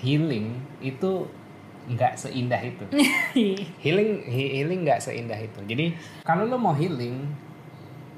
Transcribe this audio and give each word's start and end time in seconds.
healing 0.00 0.56
itu 0.80 1.28
nggak 1.90 2.14
seindah 2.16 2.60
itu. 2.60 2.84
healing 3.84 4.22
he- 4.28 4.52
healing 4.60 4.84
nggak 4.84 5.00
seindah 5.00 5.36
itu. 5.38 5.60
Jadi 5.64 5.96
kalau 6.22 6.44
lo 6.46 6.56
mau 6.60 6.76
healing, 6.76 7.24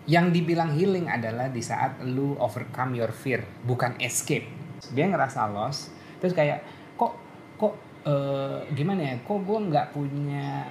yang 0.07 0.35
dibilang 0.35 0.75
healing 0.75 1.07
adalah 1.07 1.47
di 1.47 1.63
saat 1.63 2.03
lu 2.03 2.35
overcome 2.43 2.99
your 2.99 3.15
fear, 3.15 3.47
bukan 3.63 3.95
escape. 4.03 4.47
Dia 4.91 5.07
ngerasa 5.07 5.47
lost, 5.51 5.95
terus 6.19 6.35
kayak 6.35 6.67
kok 6.99 7.15
kok 7.55 7.75
eh, 8.03 8.59
gimana 8.75 9.01
ya? 9.03 9.15
Kok 9.23 9.39
gue 9.47 9.59
nggak 9.71 9.87
punya 9.95 10.67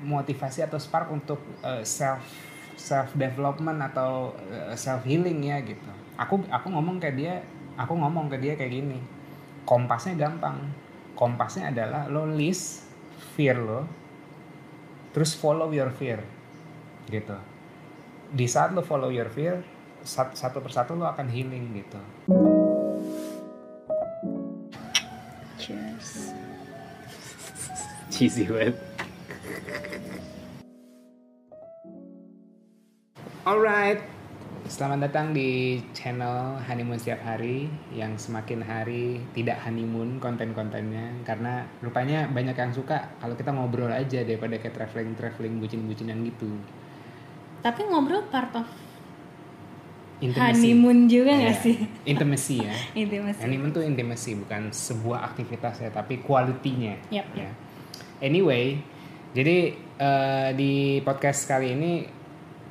motivasi 0.00 0.64
atau 0.64 0.80
spark 0.80 1.12
untuk 1.12 1.40
eh, 1.60 1.84
self 1.84 2.24
self 2.74 3.14
development 3.14 3.78
atau 3.92 4.34
self 4.74 5.06
healing 5.06 5.46
ya 5.46 5.62
gitu. 5.62 5.90
Aku 6.18 6.42
aku 6.50 6.66
ngomong 6.72 6.98
ke 6.98 7.12
dia, 7.14 7.44
aku 7.78 7.94
ngomong 7.94 8.26
ke 8.32 8.36
dia 8.40 8.58
kayak 8.58 8.72
gini. 8.74 8.98
Kompasnya 9.64 10.14
gampang. 10.16 10.60
Kompasnya 11.16 11.72
adalah 11.72 12.04
lo 12.10 12.28
list 12.28 12.84
fear 13.34 13.56
lo, 13.56 13.86
terus 15.14 15.32
follow 15.32 15.70
your 15.70 15.90
fear, 15.94 16.20
gitu. 17.08 17.38
Di 18.34 18.46
saat 18.50 18.74
lo 18.74 18.82
follow 18.82 19.08
your 19.14 19.30
fear, 19.30 19.62
sat- 20.02 20.34
satu 20.34 20.58
persatu 20.58 20.98
lo 20.98 21.06
akan 21.06 21.26
healing 21.30 21.70
gitu. 21.74 22.00
Cheers. 25.58 26.34
Cheesy 28.10 28.44
banget. 28.46 28.76
Alright, 33.44 34.00
selamat 34.74 35.06
datang 35.06 35.30
di 35.30 35.78
channel 35.94 36.58
Honeymoon 36.58 36.98
Setiap 36.98 37.22
Hari 37.22 37.70
yang 37.94 38.18
semakin 38.18 38.58
hari 38.58 39.22
tidak 39.30 39.62
honeymoon 39.62 40.18
konten-kontennya 40.18 41.22
karena 41.22 41.62
rupanya 41.78 42.26
banyak 42.26 42.58
yang 42.58 42.74
suka 42.74 43.14
kalau 43.22 43.38
kita 43.38 43.54
ngobrol 43.54 43.86
aja 43.86 44.26
daripada 44.26 44.58
kayak 44.58 44.74
traveling-traveling 44.74 45.62
bucin-bucinan 45.62 46.26
gitu. 46.26 46.50
Tapi 47.62 47.86
ngobrol 47.86 48.26
part 48.26 48.50
of 48.58 48.66
Intimacy. 50.18 50.42
honeymoon 50.42 51.06
juga 51.06 51.38
nggak 51.38 51.54
Iya, 51.54 51.62
sih? 51.62 51.76
Intimacy 52.10 52.56
ya. 52.66 52.74
Intimacy. 53.06 53.40
Honeymoon 53.46 53.70
tuh 53.70 53.86
intimacy 53.86 54.34
bukan 54.34 54.74
sebuah 54.74 55.22
aktivitas 55.30 55.86
ya, 55.86 55.94
tapi 55.94 56.18
quality-nya. 56.18 56.98
Yap, 57.14 57.30
Ya. 57.30 57.46
yap. 57.46 57.54
Anyway, 58.18 58.82
jadi 59.38 59.70
eh, 60.02 60.48
di 60.58 60.98
podcast 61.06 61.46
kali 61.46 61.78
ini 61.78 62.23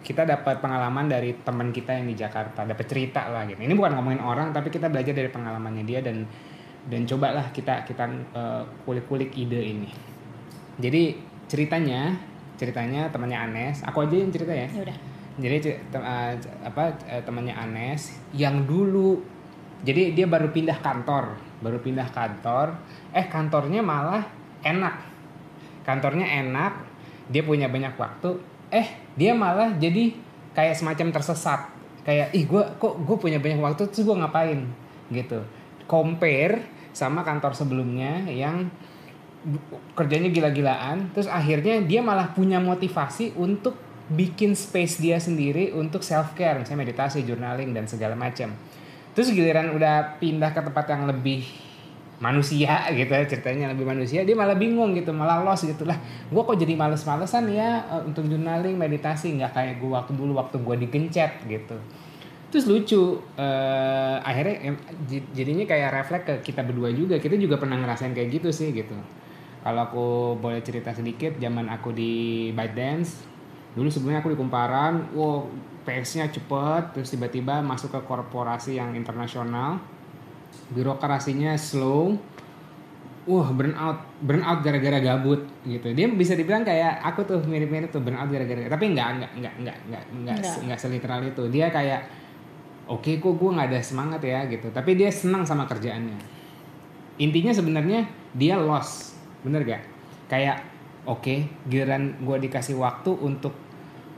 kita 0.04 0.28
dapat 0.28 0.60
pengalaman 0.60 1.08
dari 1.08 1.32
teman 1.42 1.72
kita 1.72 1.96
yang 1.96 2.12
di 2.12 2.16
Jakarta, 2.20 2.68
dapat 2.68 2.86
cerita 2.86 3.32
lah 3.32 3.48
gitu. 3.48 3.64
Ini 3.64 3.72
bukan 3.72 3.96
ngomongin 3.96 4.20
orang, 4.20 4.52
tapi 4.52 4.68
kita 4.68 4.92
belajar 4.92 5.16
dari 5.16 5.32
pengalamannya 5.32 5.88
dia 5.88 6.04
dan 6.04 6.28
dan 6.84 7.08
cobalah 7.08 7.56
kita 7.56 7.88
kita 7.88 8.04
eh, 8.36 8.64
kulik-kulik 8.84 9.32
ide 9.40 9.64
ini. 9.64 9.90
Jadi 10.76 11.16
ceritanya, 11.48 12.20
ceritanya 12.60 13.08
temannya 13.08 13.40
Anes, 13.40 13.80
aku 13.88 14.04
aja 14.04 14.16
yang 14.20 14.30
cerita 14.36 14.52
ya. 14.52 14.68
Ya 14.68 14.82
udah. 14.84 14.98
Jadi 15.40 15.56
tem- 15.64 16.06
eh, 16.06 16.36
apa 16.68 16.84
eh, 17.08 17.24
temannya 17.24 17.56
Anes 17.56 18.20
yang 18.36 18.68
dulu 18.68 19.24
jadi 19.84 20.16
dia 20.16 20.28
baru 20.28 20.52
pindah 20.52 20.80
kantor, 20.80 21.40
baru 21.60 21.80
pindah 21.80 22.08
kantor, 22.12 22.76
eh 23.12 23.28
kantornya 23.28 23.84
malah 23.84 24.24
enak. 24.64 24.96
Kantornya 25.84 26.24
enak, 26.24 26.88
dia 27.28 27.44
punya 27.44 27.68
banyak 27.68 27.92
waktu, 28.00 28.40
eh 28.74 28.88
dia 29.14 29.38
malah 29.38 29.78
jadi 29.78 30.18
kayak 30.58 30.74
semacam 30.74 31.14
tersesat. 31.14 31.70
Kayak 32.04 32.34
ih 32.34 32.44
gue 32.50 32.64
kok 32.82 33.00
gue 33.00 33.18
punya 33.22 33.38
banyak 33.38 33.62
waktu 33.62 33.88
terus 33.94 34.04
gue 34.04 34.18
ngapain 34.18 34.66
gitu. 35.14 35.46
Compare 35.86 36.66
sama 36.94 37.22
kantor 37.22 37.54
sebelumnya 37.54 38.26
yang 38.30 38.70
kerjanya 39.94 40.32
gila-gilaan 40.32 41.12
terus 41.12 41.28
akhirnya 41.28 41.84
dia 41.84 42.00
malah 42.00 42.32
punya 42.32 42.64
motivasi 42.64 43.36
untuk 43.36 43.76
bikin 44.08 44.56
space 44.56 45.04
dia 45.04 45.20
sendiri 45.20 45.76
untuk 45.76 46.00
self 46.00 46.32
care 46.36 46.60
misalnya 46.64 46.88
meditasi 46.88 47.28
journaling 47.28 47.76
dan 47.76 47.84
segala 47.84 48.16
macam 48.16 48.56
terus 49.12 49.32
giliran 49.36 49.76
udah 49.76 50.16
pindah 50.24 50.56
ke 50.56 50.62
tempat 50.64 50.86
yang 50.88 51.04
lebih 51.12 51.44
manusia 52.22 52.86
gitu 52.94 53.10
ya, 53.10 53.26
ceritanya 53.26 53.74
lebih 53.74 53.86
manusia 53.90 54.22
dia 54.22 54.38
malah 54.38 54.58
bingung 54.58 54.94
gitu 54.94 55.10
malah 55.14 55.42
lost 55.42 55.66
gitu 55.66 55.84
lah. 55.88 55.98
Gue 56.30 56.42
kok 56.46 56.58
jadi 56.58 56.78
males-malesan 56.78 57.50
ya 57.50 57.84
eh, 57.90 58.02
untuk 58.06 58.26
journaling 58.30 58.78
meditasi 58.78 59.38
nggak 59.40 59.52
kayak 59.54 59.74
gue 59.82 59.90
waktu 59.90 60.12
dulu 60.14 60.38
waktu 60.38 60.62
gue 60.62 60.76
digencet 60.88 61.44
gitu. 61.50 61.78
Terus 62.54 62.66
lucu 62.70 63.18
eh, 63.38 64.18
akhirnya 64.22 64.78
jadinya 65.34 65.66
kayak 65.66 65.90
refleks 65.90 66.26
ke 66.26 66.34
kita 66.54 66.62
berdua 66.62 66.94
juga 66.94 67.18
kita 67.18 67.34
juga 67.40 67.58
pernah 67.58 67.82
ngerasain 67.82 68.14
kayak 68.14 68.30
gitu 68.42 68.50
sih 68.54 68.70
gitu. 68.74 68.94
Kalau 69.64 69.82
aku 69.88 70.08
boleh 70.38 70.60
cerita 70.60 70.92
sedikit 70.92 71.40
zaman 71.40 71.72
aku 71.72 71.96
di 71.96 72.52
ByteDance 72.52 73.34
dulu 73.74 73.90
sebelumnya 73.90 74.22
aku 74.22 74.30
di 74.34 74.38
Kumparan 74.38 74.94
wow 75.18 75.50
pace-nya 75.84 76.30
cepet 76.30 76.96
terus 76.96 77.12
tiba-tiba 77.12 77.60
masuk 77.60 77.92
ke 77.92 78.00
korporasi 78.06 78.78
yang 78.80 78.94
internasional 78.94 79.82
birokrasinya 80.72 81.56
slow. 81.56 82.18
Wah 83.24 83.48
burnout 83.56 84.04
burnout 84.20 84.60
gara-gara 84.60 85.00
gabut 85.00 85.48
gitu. 85.64 85.96
Dia 85.96 86.12
bisa 86.12 86.36
dibilang 86.36 86.68
kayak 86.68 87.00
aku 87.08 87.24
tuh 87.24 87.40
mirip-mirip 87.48 87.88
tuh 87.88 88.04
burnout 88.04 88.28
gara-gara 88.28 88.68
tapi 88.68 88.92
enggak 88.92 89.16
enggak 89.16 89.32
enggak 89.40 89.54
enggak 89.60 89.78
enggak 89.88 90.04
enggak 90.12 90.36
Enggak. 90.44 90.56
enggak 90.68 90.80
seliteral 90.80 91.20
itu. 91.24 91.44
Dia 91.48 91.72
kayak 91.72 92.02
oke 92.92 93.12
kok 93.24 93.34
gue 93.40 93.50
nggak 93.56 93.68
ada 93.72 93.80
semangat 93.80 94.22
ya 94.28 94.44
gitu. 94.52 94.68
Tapi 94.76 95.00
dia 95.00 95.08
senang 95.08 95.48
sama 95.48 95.64
kerjaannya. 95.72 96.20
Intinya 97.24 97.56
sebenarnya 97.56 98.04
dia 98.36 98.60
lost. 98.60 99.16
Bener 99.44 99.64
gak 99.64 99.84
kayak 100.28 100.58
oke 101.08 101.36
giliran 101.68 102.16
gue 102.24 102.38
dikasih 102.48 102.80
waktu 102.80 103.12
untuk 103.12 103.54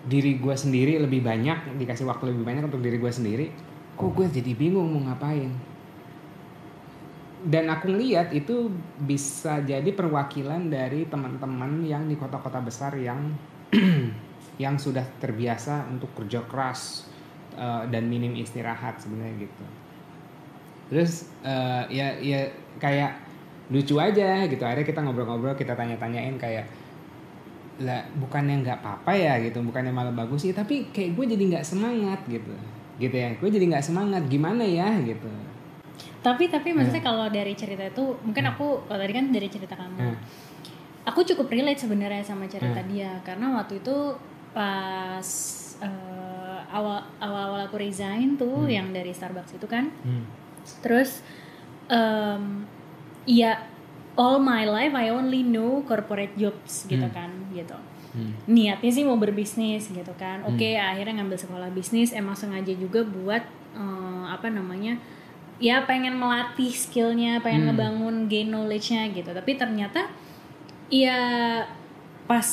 diri 0.06 0.38
gue 0.38 0.54
sendiri 0.54 1.02
lebih 1.02 1.26
banyak 1.26 1.82
dikasih 1.82 2.06
waktu 2.06 2.30
lebih 2.34 2.46
banyak 2.46 2.64
untuk 2.70 2.82
diri 2.82 3.02
gue 3.02 3.10
sendiri 3.10 3.46
kok 3.98 4.14
gue 4.14 4.30
jadi 4.30 4.52
bingung 4.54 4.94
mau 4.94 5.02
ngapain 5.10 5.50
dan 7.46 7.70
aku 7.70 7.94
ngeliat 7.94 8.34
itu 8.34 8.74
bisa 9.06 9.62
jadi 9.62 9.86
perwakilan 9.94 10.66
dari 10.66 11.06
teman-teman 11.06 11.86
yang 11.86 12.10
di 12.10 12.18
kota-kota 12.18 12.58
besar 12.58 12.98
yang 12.98 13.38
yang 14.64 14.82
sudah 14.82 15.06
terbiasa 15.22 15.86
untuk 15.94 16.10
kerja 16.18 16.42
keras 16.50 17.06
eh, 17.54 17.84
dan 17.94 18.10
minim 18.10 18.34
istirahat 18.34 18.98
sebenarnya 18.98 19.46
gitu. 19.46 19.66
Terus 20.90 21.30
eh, 21.46 21.84
ya 21.94 22.18
ya 22.18 22.50
kayak 22.82 23.14
lucu 23.70 24.02
aja 24.02 24.50
gitu. 24.50 24.66
Akhirnya 24.66 24.88
kita 24.90 25.00
ngobrol-ngobrol 25.06 25.54
kita 25.54 25.78
tanya-tanyain 25.78 26.42
kayak 26.42 26.66
lah 27.76 28.02
bukannya 28.18 28.66
nggak 28.66 28.82
apa-apa 28.82 29.14
ya? 29.14 29.38
gitu. 29.46 29.62
Bukannya 29.62 29.94
malah 29.94 30.16
bagus 30.18 30.50
sih 30.50 30.54
tapi 30.56 30.90
kayak 30.90 31.14
gue 31.14 31.26
jadi 31.38 31.44
nggak 31.54 31.66
semangat 31.68 32.26
gitu. 32.26 32.58
Gitu 32.98 33.14
ya. 33.14 33.38
Gue 33.38 33.54
jadi 33.54 33.70
nggak 33.70 33.86
semangat 33.86 34.26
gimana 34.26 34.66
ya? 34.66 34.90
gitu 35.06 35.30
Tapi 36.20 36.50
tapi 36.50 36.74
maksudnya 36.74 37.02
kalau 37.02 37.30
dari 37.30 37.54
cerita 37.54 37.86
itu 37.86 38.18
mungkin 38.22 38.46
aku 38.48 38.88
kalau 38.90 39.00
tadi 39.00 39.14
kan 39.14 39.26
dari 39.30 39.48
cerita 39.48 39.78
kamu. 39.78 40.00
Hmm. 40.02 40.18
Aku 41.06 41.22
cukup 41.22 41.54
relate 41.54 41.78
sebenarnya 41.78 42.26
sama 42.26 42.50
cerita 42.50 42.82
Hmm. 42.82 42.90
dia 42.90 43.12
karena 43.22 43.54
waktu 43.54 43.78
itu 43.80 44.18
pas 44.52 45.28
eh, 45.78 46.60
awal 46.72 47.04
awal-awal 47.20 47.68
aku 47.68 47.78
resign 47.78 48.36
tuh 48.36 48.66
Hmm. 48.66 48.72
yang 48.72 48.88
dari 48.90 49.12
Starbucks 49.12 49.54
itu 49.54 49.68
kan. 49.68 49.92
Hmm. 50.02 50.26
Terus 50.82 51.22
em 51.86 52.66
ya 53.26 53.62
all 54.16 54.40
my 54.40 54.66
life 54.66 54.96
I 54.96 55.12
only 55.12 55.44
know 55.44 55.84
corporate 55.84 56.34
jobs 56.34 56.88
gitu 56.88 57.06
Hmm. 57.06 57.14
kan 57.14 57.30
gitu. 57.52 57.78
Hmm. 58.16 58.32
Niatnya 58.48 58.90
sih 58.90 59.04
mau 59.04 59.20
berbisnis 59.20 59.92
gitu 59.92 60.14
kan. 60.16 60.42
Oke, 60.48 60.74
akhirnya 60.74 61.20
ngambil 61.20 61.36
sekolah 61.38 61.70
bisnis 61.70 62.16
emang 62.16 62.34
sengaja 62.34 62.72
juga 62.74 63.04
buat 63.04 63.44
eh, 63.76 64.24
apa 64.26 64.48
namanya? 64.48 64.96
Ya 65.56 65.88
pengen 65.88 66.20
melatih 66.20 66.72
skillnya, 66.72 67.40
pengen 67.40 67.66
Hmm. 67.66 67.68
ngebangun 67.72 68.16
gain 68.28 68.52
knowledge-nya 68.52 69.08
gitu. 69.16 69.32
Tapi 69.32 69.56
ternyata 69.56 70.12
ya 70.92 71.18
pas 72.26 72.48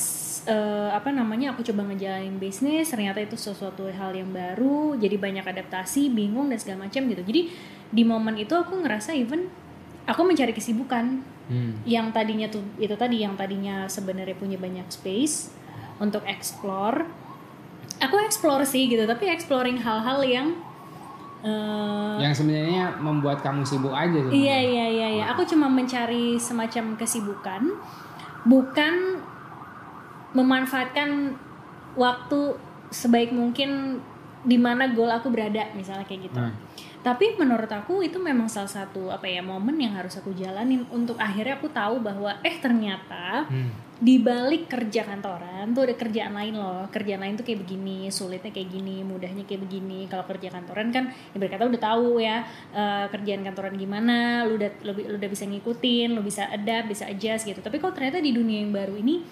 eh, 0.44 0.90
apa 0.92 1.08
namanya 1.08 1.56
aku 1.56 1.64
coba 1.64 1.88
ngejalanin 1.88 2.36
bisnis 2.36 2.92
ternyata 2.92 3.24
itu 3.24 3.40
sesuatu 3.40 3.88
hal 3.88 4.12
yang 4.12 4.28
baru 4.28 4.96
jadi 5.00 5.16
banyak 5.16 5.44
adaptasi 5.44 6.12
bingung 6.12 6.52
dan 6.52 6.60
segala 6.60 6.88
macam 6.88 7.08
gitu 7.08 7.24
jadi 7.24 7.48
di 7.88 8.02
momen 8.04 8.36
itu 8.36 8.52
aku 8.52 8.84
ngerasa 8.84 9.16
even 9.16 9.48
aku 10.04 10.20
mencari 10.24 10.52
kesibukan 10.52 11.24
Hmm. 11.42 11.74
yang 11.82 12.14
tadinya 12.14 12.46
tuh 12.46 12.62
itu 12.78 12.94
tadi 12.94 13.26
yang 13.26 13.34
tadinya 13.34 13.90
sebenarnya 13.90 14.38
punya 14.38 14.54
banyak 14.56 14.86
space 14.88 15.50
untuk 15.98 16.22
explore 16.22 17.02
aku 17.98 18.14
explore 18.22 18.62
sih 18.62 18.86
gitu 18.86 19.02
tapi 19.04 19.26
exploring 19.26 19.82
hal-hal 19.82 20.22
yang 20.22 20.54
eh, 21.42 22.14
yang 22.22 22.34
sebenarnya 22.34 22.96
membuat 23.02 23.42
kamu 23.42 23.66
sibuk 23.66 23.92
aja 23.92 24.14
sebenarnya. 24.14 24.38
Iya 24.38 24.58
iya 24.62 24.86
iya 24.88 25.08
iya. 25.20 25.24
Aku 25.34 25.42
cuma 25.46 25.66
mencari 25.66 26.38
semacam 26.38 26.94
kesibukan, 26.96 27.62
bukan 28.46 29.22
memanfaatkan 30.32 31.36
waktu 31.98 32.56
sebaik 32.88 33.32
mungkin 33.32 34.00
di 34.42 34.58
mana 34.58 34.90
goal 34.90 35.10
aku 35.10 35.30
berada 35.30 35.70
misalnya 35.76 36.06
kayak 36.08 36.30
gitu. 36.30 36.38
Hmm. 36.40 36.54
Tapi 37.02 37.34
menurut 37.34 37.66
aku 37.66 38.06
itu 38.06 38.22
memang 38.22 38.46
salah 38.46 38.70
satu 38.70 39.10
apa 39.10 39.26
ya 39.26 39.42
momen 39.42 39.74
yang 39.74 39.98
harus 39.98 40.14
aku 40.14 40.30
jalanin 40.38 40.86
untuk 40.94 41.18
akhirnya 41.18 41.58
aku 41.58 41.66
tahu 41.74 41.98
bahwa 41.98 42.38
eh 42.46 42.56
ternyata 42.62 43.44
Hmm. 43.50 43.74
di 44.02 44.18
balik 44.22 44.70
kerja 44.70 45.06
kantoran 45.06 45.74
tuh 45.74 45.86
ada 45.86 45.94
kerjaan 45.94 46.34
lain 46.34 46.54
loh. 46.58 46.86
Kerjaan 46.90 47.22
lain 47.22 47.34
tuh 47.38 47.46
kayak 47.46 47.62
begini 47.66 48.10
sulitnya 48.10 48.50
kayak 48.50 48.70
gini 48.70 49.02
mudahnya 49.02 49.46
kayak 49.46 49.62
begini. 49.66 50.06
Kalau 50.06 50.26
kerja 50.26 50.50
kantoran 50.50 50.90
kan 50.94 51.10
ibarat 51.34 51.54
kata 51.54 51.70
udah 51.70 51.82
tahu 51.82 52.18
ya 52.22 52.42
eh, 52.74 53.06
kerjaan 53.10 53.42
kantoran 53.46 53.74
gimana 53.78 54.46
lu 54.46 54.58
udah 54.58 54.70
lu, 54.86 54.92
lu 54.94 55.16
udah 55.18 55.30
bisa 55.30 55.46
ngikutin 55.46 56.14
lu 56.14 56.22
bisa 56.22 56.50
adapt 56.50 56.90
bisa 56.90 57.06
adjust 57.10 57.46
gitu. 57.46 57.58
Tapi 57.62 57.78
kalau 57.82 57.94
ternyata 57.94 58.18
di 58.22 58.30
dunia 58.34 58.62
yang 58.62 58.70
baru 58.74 58.94
ini 58.94 59.22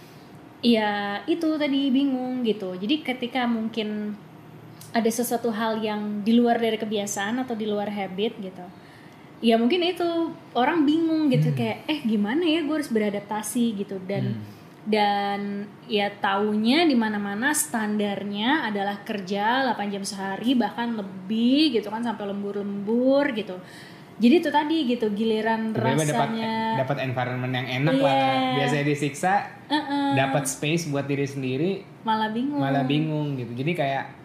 ya 0.63 1.23
itu 1.27 1.55
tadi 1.59 1.91
bingung 1.91 2.43
gitu. 2.47 2.75
Jadi 2.79 3.03
ketika 3.03 3.47
mungkin 3.51 4.15
ada 4.91 5.11
sesuatu 5.11 5.55
hal 5.55 5.79
yang 5.79 6.23
di 6.27 6.35
luar 6.35 6.59
dari 6.59 6.79
kebiasaan 6.79 7.43
atau 7.43 7.55
di 7.55 7.67
luar 7.67 7.91
habit 7.91 8.35
gitu 8.43 8.65
ya 9.41 9.57
mungkin 9.57 9.81
itu 9.81 10.05
orang 10.53 10.85
bingung 10.85 11.33
gitu 11.33 11.57
kayak 11.57 11.89
eh 11.89 12.01
gimana 12.05 12.45
ya 12.45 12.61
gue 12.61 12.77
harus 12.77 12.93
beradaptasi? 12.93 13.65
gitu. 13.83 13.97
Dan 14.05 14.37
dan 14.81 15.69
ya 15.85 16.09
taunya 16.25 16.89
di 16.89 16.97
mana-mana 16.97 17.53
standarnya 17.53 18.69
adalah 18.73 19.05
kerja 19.05 19.77
8 19.77 19.93
jam 19.93 20.05
sehari 20.05 20.57
bahkan 20.57 20.97
lebih 20.97 21.77
gitu 21.81 21.89
kan 21.93 22.05
sampai 22.05 22.29
lembur-lembur 22.29 23.33
gitu. 23.37 23.57
Jadi 24.21 24.35
itu 24.45 24.51
tadi 24.53 24.85
gitu 24.85 25.09
giliran 25.17 25.73
dapat 25.73 26.05
rasanya 26.05 26.77
dapat 26.85 27.09
environment 27.09 27.53
yang 27.57 27.69
enak 27.81 27.97
lah. 28.05 28.13
Iya. 28.13 28.53
Biasanya 28.61 28.85
disiksa, 28.85 29.35
Eh-eh, 29.73 30.13
dapat 30.21 30.45
space 30.45 30.93
buat 30.93 31.09
diri 31.09 31.25
sendiri, 31.25 31.71
malah 32.05 32.29
bingung. 32.29 32.61
malah 32.61 32.85
bingung 32.85 33.41
gitu. 33.41 33.57
Jadi 33.57 33.73
kayak 33.73 34.20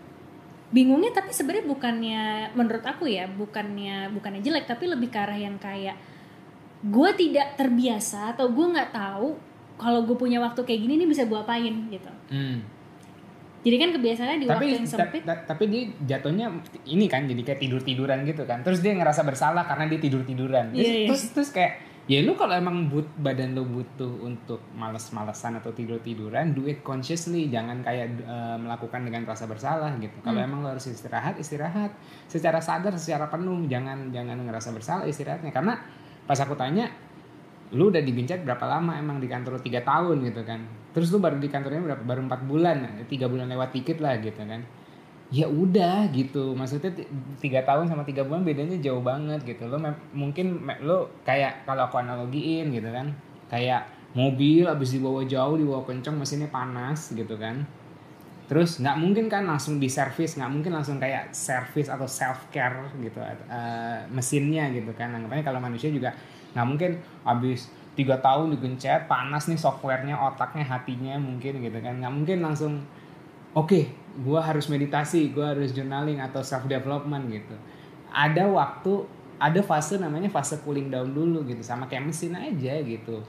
bingungnya 0.76 1.16
tapi 1.16 1.32
sebenarnya 1.32 1.66
bukannya 1.66 2.24
menurut 2.52 2.84
aku 2.84 3.08
ya 3.08 3.32
bukannya 3.32 4.12
bukannya 4.12 4.44
jelek 4.44 4.68
tapi 4.68 4.92
lebih 4.92 5.08
ke 5.08 5.16
arah 5.16 5.40
yang 5.40 5.56
kayak 5.56 5.96
gue 6.84 7.10
tidak 7.16 7.56
terbiasa 7.56 8.36
atau 8.36 8.52
gue 8.52 8.66
nggak 8.76 8.92
tahu 8.92 9.40
kalau 9.80 10.04
gue 10.04 10.20
punya 10.20 10.44
waktu 10.44 10.60
kayak 10.68 10.84
gini 10.84 11.00
nih 11.00 11.08
bisa 11.08 11.24
gue 11.24 11.40
apain 11.40 11.72
gitu 11.88 12.12
hmm. 12.28 12.58
jadi 13.64 13.76
kan 13.80 13.90
kebiasaannya 13.96 14.38
di 14.38 14.46
tapi 14.46 14.52
waktu 14.52 14.76
yang 14.76 14.86
ta- 14.86 15.00
sempit 15.00 15.22
ta- 15.24 15.44
tapi 15.48 15.64
dia 15.72 15.84
jatuhnya 16.06 16.52
ini 16.86 17.08
kan 17.08 17.24
jadi 17.24 17.42
kayak 17.42 17.60
tidur 17.64 17.80
tiduran 17.80 18.28
gitu 18.28 18.44
kan 18.44 18.60
terus 18.60 18.84
dia 18.84 18.92
ngerasa 18.92 19.24
bersalah 19.24 19.64
karena 19.64 19.88
dia 19.88 20.00
tidur 20.04 20.28
tiduran 20.28 20.76
terus, 20.76 20.84
Iya, 20.84 20.92
iya. 20.92 21.08
terus 21.08 21.24
terus 21.32 21.50
kayak 21.56 21.72
ya 22.06 22.22
lu 22.22 22.38
kalau 22.38 22.54
emang 22.54 22.86
but 22.86 23.10
badan 23.18 23.58
lu 23.58 23.66
butuh 23.66 24.10
untuk 24.22 24.62
males-malesan 24.78 25.58
atau 25.58 25.74
tidur 25.74 25.98
tiduran 26.06 26.54
do 26.54 26.70
it 26.70 26.86
consciously. 26.86 27.50
Jangan 27.50 27.82
kayak 27.82 28.22
eh, 28.22 28.58
melakukan 28.62 29.02
dengan 29.06 29.26
rasa 29.26 29.50
bersalah 29.50 29.98
gitu. 29.98 30.14
Kalau 30.22 30.38
Hmm. 30.38 30.48
emang 30.48 30.60
lu 30.62 30.70
harus 30.70 30.86
istirahat 30.86 31.38
istirahat. 31.42 31.92
Secara 32.30 32.62
sadar 32.62 32.94
secara 32.96 33.26
penuh. 33.30 33.66
Jangan 33.66 34.14
jangan 34.14 34.38
ngerasa 34.46 34.70
bersalah 34.70 35.06
istirahatnya. 35.10 35.50
Karena 35.50 35.74
pas 36.30 36.38
aku 36.38 36.54
tanya 36.54 36.90
lu 37.74 37.90
udah 37.90 38.06
digencet 38.06 38.46
berapa 38.46 38.62
lama 38.70 38.94
emang 38.96 39.18
di 39.18 39.26
kantor 39.26 39.58
lu? 39.58 39.62
Tiga 39.66 39.82
tahun 39.82 40.22
gitu 40.30 40.46
kan. 40.46 40.62
Terus 40.94 41.10
lu 41.10 41.18
baru 41.18 41.42
di 41.42 41.50
kantornya 41.50 41.82
berapa? 41.82 42.04
Baru 42.06 42.24
empat 42.30 42.46
bulan 42.46 43.02
tiga 43.10 43.26
bulan 43.26 43.50
lewat 43.50 43.74
dikit 43.74 44.00
lah 44.00 44.22
gitu 44.22 44.46
kan 44.46 44.62
ya 45.34 45.50
udah 45.50 46.10
gitu. 46.14 46.54
Maksudnya 46.54 46.94
ti- 46.94 47.10
tiga 47.42 47.66
tahun 47.66 47.90
sama 47.90 48.06
tiga 48.06 48.22
bulan 48.26 48.46
bedanya 48.46 48.78
jauh 48.78 49.02
banget 49.02 49.42
gitu. 49.46 49.66
Lo 49.66 49.82
mungkin 50.14 50.66
lo 50.86 51.10
kayak 51.26 51.66
kalau 51.66 51.90
aku 51.90 51.98
analogiin 52.02 52.70
gitu 52.74 52.90
kan. 52.94 53.14
Kayak 53.50 53.90
mobil 54.16 54.66
abis 54.66 54.96
dibawa 54.96 55.26
jauh 55.26 55.58
dibawa 55.58 55.82
kenceng 55.86 56.16
mesinnya 56.18 56.50
panas 56.50 57.12
gitu 57.12 57.36
kan. 57.36 57.66
Terus 58.46 58.78
nggak 58.78 58.98
mungkin 59.02 59.26
kan 59.26 59.50
langsung 59.50 59.82
di 59.82 59.90
servis 59.90 60.38
nggak 60.38 60.52
mungkin 60.54 60.72
langsung 60.78 61.02
kayak 61.02 61.34
servis 61.34 61.90
atau 61.90 62.06
self 62.06 62.46
care 62.54 62.94
gitu 63.02 63.18
eh, 63.22 64.06
mesinnya 64.14 64.70
gitu 64.70 64.94
kan. 64.94 65.10
Anggapannya 65.10 65.42
kalau 65.42 65.58
manusia 65.58 65.90
juga 65.90 66.14
nggak 66.54 66.68
mungkin 66.70 66.92
habis 67.26 67.74
tiga 67.98 68.20
tahun 68.22 68.54
digencet 68.54 69.08
panas 69.10 69.48
nih 69.50 69.58
softwarenya 69.58 70.20
otaknya 70.20 70.62
hatinya 70.62 71.18
mungkin 71.18 71.58
gitu 71.58 71.80
kan. 71.82 71.98
Nggak 71.98 72.14
mungkin 72.14 72.38
langsung 72.46 72.74
oke 73.58 74.05
gua 74.24 74.40
harus 74.40 74.72
meditasi 74.72 75.34
gua 75.34 75.52
harus 75.52 75.76
journaling 75.76 76.24
atau 76.24 76.40
self 76.46 76.70
development 76.70 77.28
gitu. 77.32 77.56
Ada 78.16 78.48
waktu 78.48 79.08
ada 79.36 79.60
fase 79.60 80.00
namanya 80.00 80.32
fase 80.32 80.64
cooling 80.64 80.88
down 80.88 81.12
dulu 81.12 81.44
gitu 81.44 81.60
sama 81.60 81.92
kayak 81.92 82.08
mesin 82.08 82.36
aja 82.36 82.80
gitu. 82.80 83.20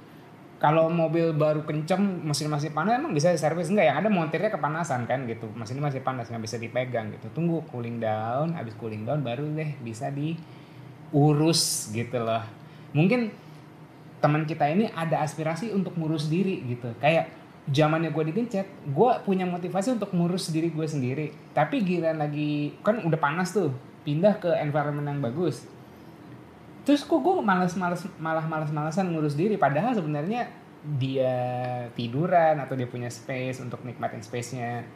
Kalau 0.57 0.89
mobil 0.89 1.37
baru 1.37 1.69
kenceng 1.69 2.25
mesin 2.25 2.49
masih 2.49 2.73
panas 2.73 2.97
emang 2.97 3.13
bisa 3.13 3.29
servis 3.37 3.69
enggak 3.69 3.93
yang 3.93 3.99
ada 4.01 4.09
montirnya 4.09 4.49
kepanasan 4.49 5.05
kan 5.05 5.29
gitu. 5.29 5.51
Mesinnya 5.53 5.85
masih 5.85 6.01
panas 6.01 6.33
nggak 6.33 6.45
bisa 6.47 6.57
dipegang 6.57 7.13
gitu. 7.13 7.29
Tunggu 7.37 7.61
cooling 7.69 8.01
down 8.01 8.57
habis 8.57 8.73
cooling 8.81 9.05
down 9.05 9.21
baru 9.21 9.45
deh 9.53 9.77
bisa 9.85 10.09
diurus 10.09 11.93
gitu 11.93 12.17
loh. 12.23 12.41
Mungkin 12.97 13.29
teman 14.17 14.49
kita 14.49 14.65
ini 14.73 14.89
ada 14.97 15.21
aspirasi 15.21 15.77
untuk 15.77 15.93
ngurus 16.01 16.33
diri 16.33 16.65
gitu. 16.65 16.89
Kayak 17.05 17.29
zamannya 17.67 18.15
gue 18.15 18.25
digencet 18.31 18.67
gue 18.87 19.11
punya 19.27 19.43
motivasi 19.43 19.99
untuk 19.99 20.15
ngurus 20.15 20.55
diri 20.55 20.71
gue 20.71 20.87
sendiri. 20.87 21.27
Tapi 21.51 21.83
giliran 21.83 22.23
lagi 22.23 22.75
kan 22.83 23.03
udah 23.03 23.19
panas 23.19 23.51
tuh 23.51 23.75
pindah 24.07 24.39
ke 24.39 24.51
environment 24.63 25.07
yang 25.07 25.21
bagus. 25.23 25.67
Terus 26.87 27.03
kok 27.03 27.19
gue 27.19 27.43
malas-malas 27.43 28.07
malah 28.23 28.47
malas-malasan 28.47 29.11
ngurus 29.11 29.35
diri 29.35 29.59
padahal 29.59 29.99
sebenarnya 29.99 30.47
dia 30.87 31.35
tiduran 31.99 32.63
atau 32.63 32.79
dia 32.79 32.87
punya 32.87 33.11
space 33.11 33.59
untuk 33.59 33.83
nikmatin 33.83 34.23
space-nya 34.23 34.87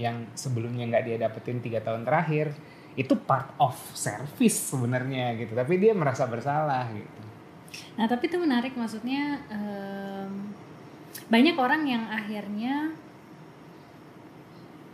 yang 0.00 0.24
sebelumnya 0.32 0.88
nggak 0.88 1.04
dia 1.04 1.16
dapetin 1.20 1.60
tiga 1.60 1.84
tahun 1.84 2.08
terakhir 2.08 2.56
itu 2.96 3.12
part 3.20 3.52
of 3.60 3.76
service 3.92 4.72
sebenarnya 4.72 5.36
gitu. 5.36 5.52
Tapi 5.52 5.76
dia 5.76 5.92
merasa 5.92 6.24
bersalah 6.24 6.88
gitu. 6.96 7.20
Nah 8.00 8.06
tapi 8.08 8.30
itu 8.30 8.40
menarik 8.40 8.72
maksudnya 8.78 9.42
em, 9.50 10.53
banyak 11.26 11.56
orang 11.56 11.82
yang 11.84 12.04
akhirnya 12.06 12.92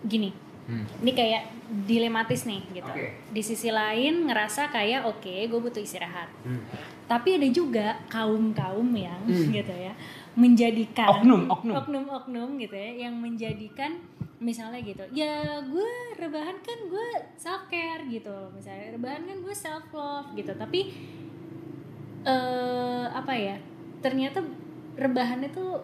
gini 0.02 0.30
Hmm. 0.60 0.86
ini 1.02 1.10
kayak 1.10 1.42
dilematis 1.82 2.46
nih 2.46 2.62
gitu 2.70 2.86
Oke. 2.86 3.10
di 3.26 3.42
sisi 3.42 3.74
lain 3.74 4.30
ngerasa 4.30 4.70
kayak 4.70 5.02
oke 5.02 5.26
gue 5.26 5.60
butuh 5.60 5.82
istirahat 5.82 6.30
Hmm. 6.46 6.62
tapi 7.06 7.34
ada 7.34 7.48
juga 7.50 7.98
kaum 8.06 8.54
kaum 8.54 8.86
yang 8.94 9.18
Hmm. 9.26 9.50
gitu 9.50 9.72
ya 9.72 9.90
menjadikan 10.32 11.10
Oknum, 11.10 11.50
oknum. 11.50 11.74
oknum 11.74 12.04
oknum 12.06 12.48
gitu 12.56 12.70
ya 12.72 13.02
yang 13.02 13.18
menjadikan 13.18 13.98
misalnya 14.38 14.78
gitu 14.78 15.02
ya 15.10 15.58
gue 15.60 15.90
rebahan 16.16 16.54
kan 16.62 16.78
gue 16.86 17.08
self 17.34 17.66
care 17.66 18.06
gitu 18.06 18.30
misalnya 18.54 18.94
rebahan 18.94 19.26
kan 19.26 19.36
gue 19.42 19.54
self 19.56 19.90
love 19.90 20.30
gitu 20.32 20.54
tapi 20.54 20.94
eh 22.22 23.04
apa 23.10 23.32
ya 23.32 23.56
ternyata 23.98 24.38
rebahan 24.94 25.42
itu 25.42 25.82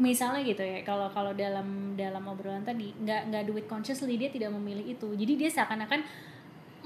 misalnya 0.00 0.40
gitu 0.40 0.64
ya 0.64 0.80
kalau 0.80 1.12
kalau 1.12 1.36
dalam 1.36 1.92
dalam 1.92 2.24
obrolan 2.24 2.64
tadi 2.64 2.96
nggak 2.96 3.28
nggak 3.28 3.42
do 3.44 3.52
it 3.60 3.68
consciously 3.68 4.16
dia 4.16 4.32
tidak 4.32 4.48
memilih 4.52 4.96
itu. 4.96 5.12
Jadi 5.12 5.32
dia 5.36 5.50
seakan-akan 5.52 6.00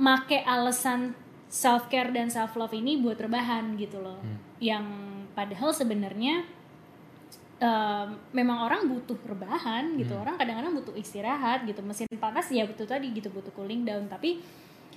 make 0.02 0.42
alasan 0.42 1.14
self 1.46 1.86
care 1.86 2.10
dan 2.10 2.26
self 2.26 2.58
love 2.58 2.74
ini 2.74 2.98
buat 2.98 3.18
rebahan 3.18 3.78
gitu 3.78 4.02
loh. 4.02 4.18
Hmm. 4.18 4.38
yang 4.56 4.86
padahal 5.36 5.68
sebenarnya 5.68 6.40
em, 7.60 8.08
memang 8.32 8.66
orang 8.66 8.88
butuh 8.90 9.20
rebahan 9.22 9.94
gitu. 10.00 10.16
Hmm. 10.16 10.26
orang 10.26 10.34
kadang-kadang 10.40 10.74
butuh 10.74 10.94
istirahat 10.98 11.62
gitu. 11.68 11.84
Mesin 11.86 12.10
panas 12.18 12.50
ya 12.50 12.66
betul 12.66 12.90
tadi 12.90 13.14
gitu 13.14 13.30
butuh 13.30 13.54
cooling 13.54 13.86
down. 13.86 14.10
Tapi 14.10 14.42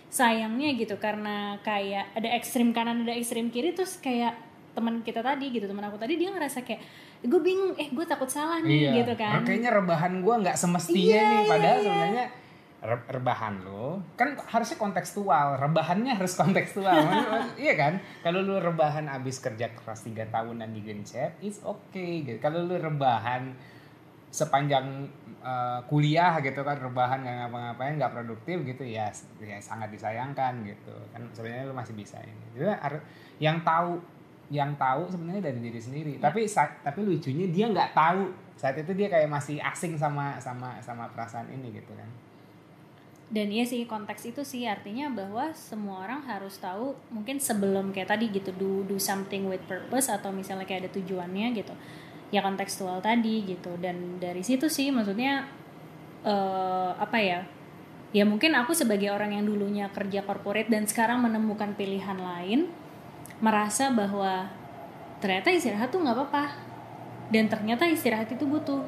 sayangnya 0.10 0.74
gitu 0.74 0.98
karena 0.98 1.62
kayak 1.62 2.18
ada 2.18 2.34
ekstrim 2.34 2.74
kanan 2.74 3.06
ada 3.06 3.14
ekstrim 3.14 3.54
kiri 3.54 3.78
terus 3.78 4.02
kayak 4.02 4.34
teman 4.74 5.06
kita 5.06 5.22
tadi 5.22 5.54
gitu 5.54 5.70
teman 5.70 5.86
aku 5.86 6.02
tadi 6.02 6.18
dia 6.18 6.34
ngerasa 6.34 6.66
kayak 6.66 6.82
gue 7.20 7.42
bingung 7.44 7.76
eh 7.76 7.92
gue 7.92 8.06
takut 8.08 8.32
salah 8.32 8.64
nih 8.64 9.04
gitu 9.04 9.14
kan 9.20 9.44
Makanya 9.44 9.76
rebahan 9.76 10.24
gue 10.24 10.36
nggak 10.40 10.56
semestinya 10.56 11.04
Iya, 11.04 11.20
nih. 11.20 11.40
iya, 11.44 11.50
Padahal 11.52 11.76
iya. 11.76 11.84
sebenarnya 11.84 12.26
re- 12.80 13.08
rebahan 13.12 13.56
lo 13.60 14.00
kan 14.16 14.40
harusnya 14.40 14.78
kontekstual. 14.80 15.48
Rebahannya 15.60 16.16
harus 16.16 16.34
kontekstual. 16.34 16.96
Iya 17.60 17.74
kan? 17.76 17.94
Kalau 18.24 18.40
lu 18.40 18.56
rebahan 18.56 19.12
abis 19.12 19.44
kerja 19.44 19.68
keras 19.76 20.08
tiga 20.08 20.24
tahunan 20.32 20.72
di 20.72 20.80
Gencet, 20.80 21.36
it's 21.44 21.60
okay 21.60 22.24
gitu. 22.24 22.40
Kalau 22.40 22.64
lu 22.64 22.80
rebahan 22.80 23.52
sepanjang 24.30 25.10
uh, 25.42 25.82
kuliah 25.90 26.38
gitu 26.40 26.62
kan 26.62 26.78
rebahan 26.78 27.26
nggak 27.26 27.36
ngapa-ngapain 27.44 27.98
nggak 27.98 28.14
produktif 28.14 28.62
gitu 28.62 28.86
ya 28.86 29.10
ya 29.42 29.58
sangat 29.58 29.90
disayangkan 29.90 30.62
gitu 30.70 30.94
kan 31.10 31.26
sebenarnya 31.34 31.66
lu 31.66 31.74
masih 31.74 31.98
bisa 31.98 32.22
ini 32.22 32.46
jadi 32.54 32.78
yang 33.42 33.66
tahu 33.66 33.98
yang 34.50 34.74
tahu 34.76 35.06
sebenarnya 35.06 35.54
dari 35.54 35.60
diri 35.62 35.80
sendiri. 35.82 36.14
Tapi 36.18 36.50
sa- 36.50 36.74
tapi 36.82 37.06
lucunya 37.06 37.46
dia 37.50 37.70
nggak 37.70 37.94
tahu. 37.94 38.34
Saat 38.58 38.82
itu 38.82 38.92
dia 38.98 39.08
kayak 39.08 39.30
masih 39.30 39.62
asing 39.62 39.96
sama 39.96 40.36
sama 40.42 40.82
sama 40.82 41.06
perasaan 41.14 41.48
ini 41.54 41.70
gitu 41.74 41.94
kan. 41.94 42.10
Dan 43.30 43.54
iya 43.54 43.62
sih 43.62 43.86
konteks 43.86 44.34
itu 44.34 44.42
sih 44.42 44.66
artinya 44.66 45.06
bahwa 45.14 45.54
semua 45.54 46.02
orang 46.02 46.26
harus 46.26 46.58
tahu 46.58 46.98
mungkin 47.14 47.38
sebelum 47.38 47.94
kayak 47.94 48.10
tadi 48.10 48.34
gitu 48.34 48.50
do 48.58 48.82
do 48.90 48.98
something 48.98 49.46
with 49.46 49.62
purpose 49.70 50.10
atau 50.10 50.34
misalnya 50.34 50.66
kayak 50.66 50.90
ada 50.90 50.92
tujuannya 50.98 51.54
gitu. 51.54 51.74
Ya 52.34 52.42
kontekstual 52.42 53.06
tadi 53.06 53.46
gitu. 53.46 53.78
Dan 53.78 54.18
dari 54.18 54.42
situ 54.42 54.66
sih 54.66 54.90
maksudnya 54.90 55.46
eh 56.26 56.92
apa 56.98 57.22
ya? 57.22 57.46
Ya 58.10 58.26
mungkin 58.26 58.58
aku 58.58 58.74
sebagai 58.74 59.14
orang 59.14 59.38
yang 59.38 59.46
dulunya 59.46 59.86
kerja 59.94 60.26
corporate 60.26 60.74
dan 60.74 60.90
sekarang 60.90 61.22
menemukan 61.22 61.78
pilihan 61.78 62.18
lain 62.18 62.66
merasa 63.40 63.92
bahwa 63.92 64.48
ternyata 65.20 65.52
istirahat 65.52 65.92
tuh 65.92 66.04
nggak 66.04 66.16
apa-apa. 66.16 66.46
Dan 67.30 67.46
ternyata 67.46 67.86
istirahat 67.86 68.30
itu 68.32 68.44
butuh. 68.48 68.82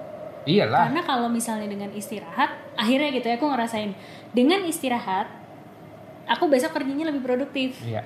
Iyalah. 0.49 0.89
Karena 0.89 1.01
kalau 1.05 1.29
misalnya 1.29 1.69
dengan 1.69 1.93
istirahat 1.93 2.49
akhirnya 2.73 3.13
gitu 3.13 3.29
ya 3.29 3.37
aku 3.37 3.45
ngerasain 3.45 3.93
dengan 4.33 4.65
istirahat 4.65 5.29
aku 6.25 6.49
besok 6.49 6.73
kerjanya 6.73 7.13
lebih 7.13 7.21
produktif. 7.21 7.77
Iya. 7.85 8.01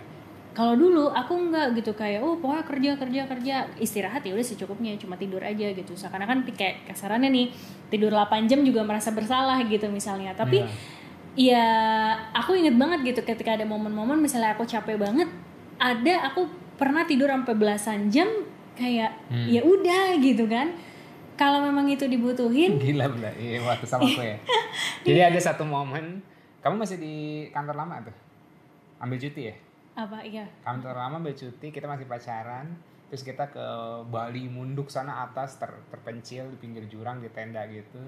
Kalau 0.55 0.75
dulu 0.75 1.11
aku 1.11 1.51
nggak 1.51 1.75
gitu 1.79 1.91
kayak 1.95 2.23
oh 2.23 2.39
pokoknya 2.39 2.63
kerja 2.67 2.91
kerja 2.99 3.21
kerja. 3.27 3.55
Istirahat 3.79 4.23
ya 4.23 4.35
udah 4.35 4.43
secukupnya 4.43 4.95
cuma 4.99 5.15
tidur 5.15 5.39
aja 5.39 5.71
gitu. 5.71 5.95
Seakan-akan 5.95 6.43
kayak 6.51 6.87
kasarannya 6.91 7.31
nih 7.31 7.47
tidur 7.91 8.11
8 8.11 8.47
jam 8.51 8.59
juga 8.63 8.83
merasa 8.83 9.15
bersalah 9.15 9.59
gitu 9.67 9.87
misalnya. 9.87 10.35
Tapi 10.35 10.63
Iya. 11.35 11.55
ya 11.55 11.67
aku 12.35 12.55
inget 12.55 12.75
banget 12.75 13.15
gitu 13.15 13.21
ketika 13.23 13.55
ada 13.55 13.67
momen-momen 13.67 14.19
misalnya 14.19 14.55
aku 14.55 14.63
capek 14.63 14.95
banget 14.99 15.27
ada 15.75 16.13
aku 16.27 16.48
pernah 16.75 17.03
tidur 17.03 17.27
sampai 17.27 17.53
belasan 17.53 18.08
jam 18.08 18.27
kayak 18.74 19.12
Hmm. 19.27 19.48
ya 19.48 19.62
udah 19.62 20.20
gitu 20.20 20.46
kan. 20.46 20.75
Kalau 21.36 21.60
memang 21.60 21.84
itu 21.86 22.08
dibutuhin 22.08 22.79
gila 22.84 23.12
bener 23.12 23.36
iya 23.36 23.60
waktu 23.60 23.84
sama 23.84 24.05
aku 24.05 24.24
ya. 24.24 24.38
Jadi 25.08 25.20
ada 25.22 25.39
satu 25.39 25.63
momen 25.63 26.24
kamu 26.60 26.75
masih 26.77 26.98
di 26.98 27.15
kantor 27.50 27.75
lama 27.75 28.00
tuh? 28.01 28.15
Ambil 28.98 29.20
cuti 29.20 29.51
ya? 29.51 29.55
Apa 29.94 30.24
iya. 30.24 30.48
Kantor 30.62 30.96
lama 30.96 31.20
ambil 31.20 31.32
cuti 31.32 31.67
kita 31.70 31.86
masih 31.86 32.03
pacaran 32.05 32.72
terus 33.05 33.22
kita 33.22 33.48
ke 33.48 33.62
Bali 34.10 34.50
Munduk 34.50 34.89
sana 34.89 35.24
atas 35.24 35.55
ter- 35.55 35.86
terpencil 35.88 36.50
di 36.50 36.58
pinggir 36.58 36.84
jurang 36.89 37.22
di 37.22 37.29
tenda 37.29 37.62
gitu 37.70 38.01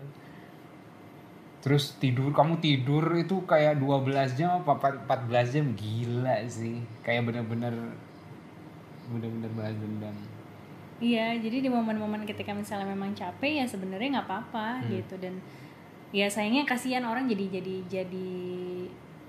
terus 1.67 1.99
tidur 1.99 2.31
kamu 2.31 2.63
tidur 2.63 3.03
itu 3.11 3.43
kayak 3.43 3.75
12 3.75 4.39
jam 4.39 4.63
apa 4.63 5.03
14 5.03 5.51
jam 5.51 5.65
gila 5.75 6.39
sih 6.47 6.79
kayak 7.03 7.27
bener-bener 7.27 7.75
bener-bener 9.11 9.51
balas 9.51 9.75
dendam 9.75 10.15
Iya, 10.97 11.37
jadi 11.37 11.61
di 11.61 11.69
momen-momen 11.69 12.25
ketika 12.25 12.57
misalnya 12.57 12.89
memang 12.89 13.13
capek 13.13 13.61
ya 13.61 13.65
sebenarnya 13.67 14.17
nggak 14.17 14.27
apa-apa 14.31 14.81
Hmm. 14.81 14.89
gitu 14.89 15.19
dan 15.21 15.37
ya 16.09 16.25
sayangnya 16.25 16.65
kasihan 16.65 17.05
orang 17.05 17.29
jadi 17.29 17.59
jadi 17.59 17.75
jadi 17.85 18.31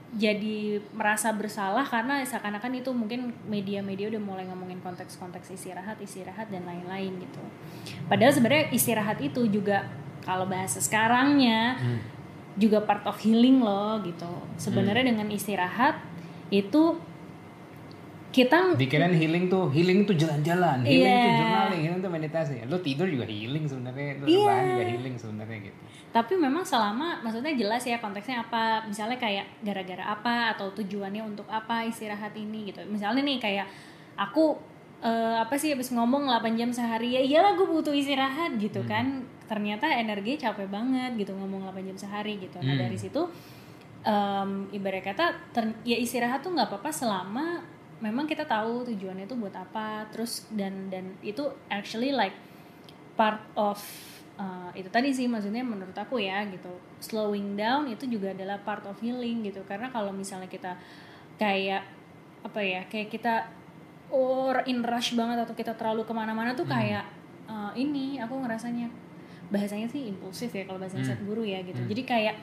jadi 0.09 0.81
merasa 0.97 1.29
bersalah 1.37 1.85
karena 1.85 2.25
seakan-akan 2.25 2.73
itu 2.73 2.89
mungkin 2.97 3.37
media-media 3.45 4.09
udah 4.09 4.23
mulai 4.23 4.49
ngomongin 4.49 4.81
konteks-konteks 4.81 5.53
istirahat, 5.53 6.01
istirahat 6.01 6.49
dan 6.49 6.65
lain-lain 6.65 7.21
gitu. 7.21 7.43
Padahal 8.09 8.33
sebenarnya 8.33 8.73
istirahat 8.73 9.21
itu 9.21 9.45
juga 9.53 9.85
kalau 10.25 10.49
bahasa 10.49 10.81
sekarangnya 10.81 11.77
Hmm. 11.77 12.01
Juga 12.59 12.83
part 12.83 13.07
of 13.07 13.15
healing 13.17 13.63
loh 13.63 14.03
gitu. 14.03 14.27
Sebenarnya 14.57 15.07
dengan 15.07 15.31
istirahat 15.31 16.03
itu 16.51 16.99
kita 18.29 18.77
Dikirain 18.77 19.11
healing 19.11 19.49
tuh 19.49 19.73
healing 19.73 20.05
tuh 20.05 20.13
jalan-jalan, 20.13 20.85
healing 20.85 21.01
tuh 21.17 21.31
Iya. 21.33 21.39
journaling, 21.39 21.81
healing 21.81 22.01
tuh 22.01 22.13
meditasi. 22.13 22.55
Lu 22.69 22.77
tidur 22.79 23.09
juga 23.09 23.25
healing 23.25 23.65
sebenarnya, 23.65 24.21
lu 24.21 24.25
Iya. 24.27 24.37
rebahan 24.45 24.65
juga 24.69 24.85
healing 24.87 25.17
sebenarnya 25.17 25.59
gitu. 25.65 25.79
tapi 26.09 26.33
memang 26.35 26.65
selama 26.65 27.21
maksudnya 27.21 27.53
jelas 27.53 27.85
ya 27.85 28.01
konteksnya 28.01 28.41
apa 28.41 28.81
misalnya 28.89 29.21
kayak 29.21 29.45
gara-gara 29.61 30.01
apa 30.09 30.57
atau 30.57 30.73
tujuannya 30.73 31.21
untuk 31.21 31.45
apa 31.47 31.85
istirahat 31.85 32.33
ini 32.33 32.73
gitu 32.73 32.81
misalnya 32.89 33.21
nih 33.21 33.37
kayak 33.37 33.67
aku 34.17 34.57
eh, 34.99 35.37
apa 35.37 35.53
sih 35.55 35.69
habis 35.69 35.93
ngomong 35.93 36.25
8 36.25 36.57
jam 36.57 36.73
sehari 36.73 37.13
ya 37.13 37.21
iyalah 37.21 37.53
gue 37.55 37.69
butuh 37.69 37.93
istirahat 37.93 38.57
gitu 38.57 38.81
Hmm. 38.81 38.89
kan 38.89 39.07
ternyata 39.49 39.89
energi 39.89 40.37
capek 40.37 40.69
banget 40.69 41.17
gitu 41.17 41.33
ngomong 41.33 41.65
8 41.65 41.89
jam 41.89 41.97
sehari 41.97 42.37
gitu. 42.37 42.61
Nah 42.61 42.77
Hmm. 42.77 42.83
dari 42.85 42.97
situ 43.01 43.25
em, 44.05 44.69
ibarat 44.71 45.03
kata 45.03 45.27
ter- 45.51 45.81
ya 45.83 45.97
istirahat 45.99 46.45
tuh 46.45 46.55
nggak 46.55 46.71
apa-apa 46.71 46.93
selama 46.93 47.65
memang 47.99 48.31
kita 48.31 48.47
tahu 48.47 48.87
tujuannya 48.87 49.27
itu 49.27 49.35
buat 49.35 49.57
apa. 49.57 50.07
Terus 50.15 50.47
dan 50.53 50.93
dan 50.93 51.17
itu 51.25 51.43
actually 51.73 52.15
like 52.15 52.37
part 53.19 53.43
of 53.59 53.81
uh, 54.39 54.71
itu 54.79 54.87
tadi 54.87 55.11
sih 55.11 55.27
maksudnya 55.27 55.67
menurut 55.67 55.97
aku 55.97 56.23
ya 56.23 56.45
gitu. 56.47 56.71
Slowing 57.03 57.59
down 57.59 57.91
itu 57.91 58.07
juga 58.07 58.31
adalah 58.37 58.63
part 58.63 58.87
of 58.87 58.95
healing 59.03 59.43
gitu. 59.49 59.65
Karena 59.67 59.91
kalau 59.91 60.15
misalnya 60.15 60.47
kita 60.47 60.79
kayak 61.41 61.83
apa 62.47 62.61
ya 62.63 62.87
kayak 62.87 63.11
kita 63.11 63.35
or 64.15 64.63
in 64.71 64.81
rush 64.87 65.13
banget 65.19 65.43
atau 65.43 65.53
kita 65.53 65.75
terlalu 65.75 66.07
ke 66.07 66.15
mana-mana 66.15 66.55
tuh 66.55 66.65
kayak 66.65 67.03
uh, 67.51 67.75
ini 67.75 68.17
aku 68.23 68.41
ngerasanya 68.41 68.89
bahasanya 69.49 69.87
sih 69.87 70.07
impulsif 70.07 70.51
ya 70.51 70.63
kalau 70.63 70.77
bahasa 70.77 70.97
Hmm. 70.97 71.07
set 71.07 71.21
guru 71.21 71.43
ya 71.43 71.61
gitu 71.61 71.79
Hmm. 71.79 71.89
jadi 71.89 72.03
kayak 72.05 72.35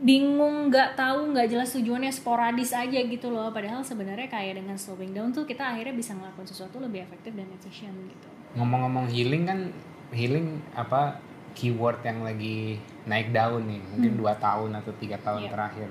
bingung 0.00 0.72
nggak 0.72 0.96
tahu 0.96 1.30
nggak 1.30 1.46
jelas 1.46 1.68
tujuannya 1.70 2.08
sporadis 2.08 2.72
aja 2.72 2.96
gitu 2.98 3.28
loh 3.28 3.48
padahal 3.50 3.84
sebenarnya 3.84 4.26
kayak 4.26 4.56
dengan 4.56 4.72
slowing 4.74 5.12
down 5.12 5.28
tuh 5.28 5.44
kita 5.44 5.60
akhirnya 5.66 5.92
bisa 5.92 6.16
ngelakuin 6.16 6.48
sesuatu 6.48 6.80
lebih 6.80 7.04
efektif 7.04 7.32
dan 7.32 7.44
efisien 7.52 7.92
gitu 8.06 8.28
Ngomong-ngomong 8.50 9.06
healing 9.06 9.44
kan 9.44 9.68
healing 10.10 10.58
apa 10.72 11.20
keyword 11.52 12.00
yang 12.00 12.20
lagi 12.20 12.78
naik 13.04 13.30
daun 13.30 13.62
nih, 13.64 13.78
mungkin 13.84 14.12
dua 14.16 14.34
tahun 14.36 14.74
atau 14.74 14.90
tiga 14.96 15.18
tahun 15.18 15.46
Iya. 15.46 15.50
terakhir. 15.50 15.88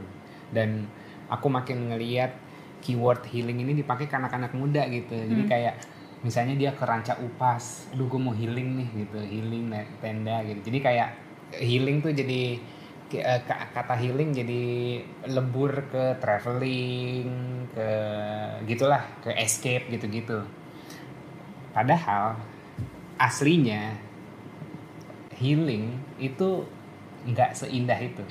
Dan 0.49 0.87
aku 1.27 1.47
makin 1.47 1.87
ngeliat 1.87 2.31
keyword 2.79 3.23
healing 3.25 3.59
ini 3.59 3.75
dipakai 3.75 4.07
ke 4.07 4.15
anak-anak 4.17 4.51
muda 4.51 4.83
gitu. 4.87 5.11
Jadi 5.11 5.39
Hmm. 5.39 5.47
kayak 5.47 5.75
misalnya 6.19 6.55
dia 6.59 6.71
ke 6.75 6.83
ranca 6.83 7.15
upas, 7.23 7.87
aduh 7.95 8.07
gue 8.11 8.19
mau 8.19 8.35
healing 8.35 8.83
nih 8.83 8.89
gitu, 9.05 9.19
healing 9.23 9.71
tenda 10.03 10.43
gitu. 10.43 10.59
Jadi 10.67 10.77
kayak 10.83 11.09
healing 11.55 12.03
tuh 12.03 12.11
jadi 12.11 12.59
eh, 13.15 13.41
ka- 13.47 13.71
kata 13.71 13.95
healing 13.95 14.35
jadi 14.35 14.63
lebur 15.31 15.87
ke 15.87 16.19
traveling, 16.19 17.29
ke 17.71 17.89
gitulah, 18.67 19.03
ke 19.23 19.31
escape 19.39 19.87
gitu-gitu. 19.89 20.43
Padahal 21.71 22.35
aslinya 23.15 23.95
healing 25.39 25.95
itu 26.19 26.67
nggak 27.31 27.55
seindah 27.55 27.99
itu. 27.99 28.23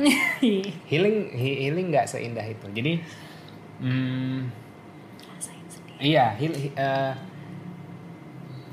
healing 0.93 1.33
he- 1.33 1.59
healing 1.65 1.89
nggak 1.89 2.05
seindah 2.05 2.45
itu. 2.45 2.67
Jadi 2.69 2.93
hmm, 3.81 4.39
iya 5.99 6.37
heal, 6.37 6.53
he- 6.53 6.77
eh, 6.77 7.13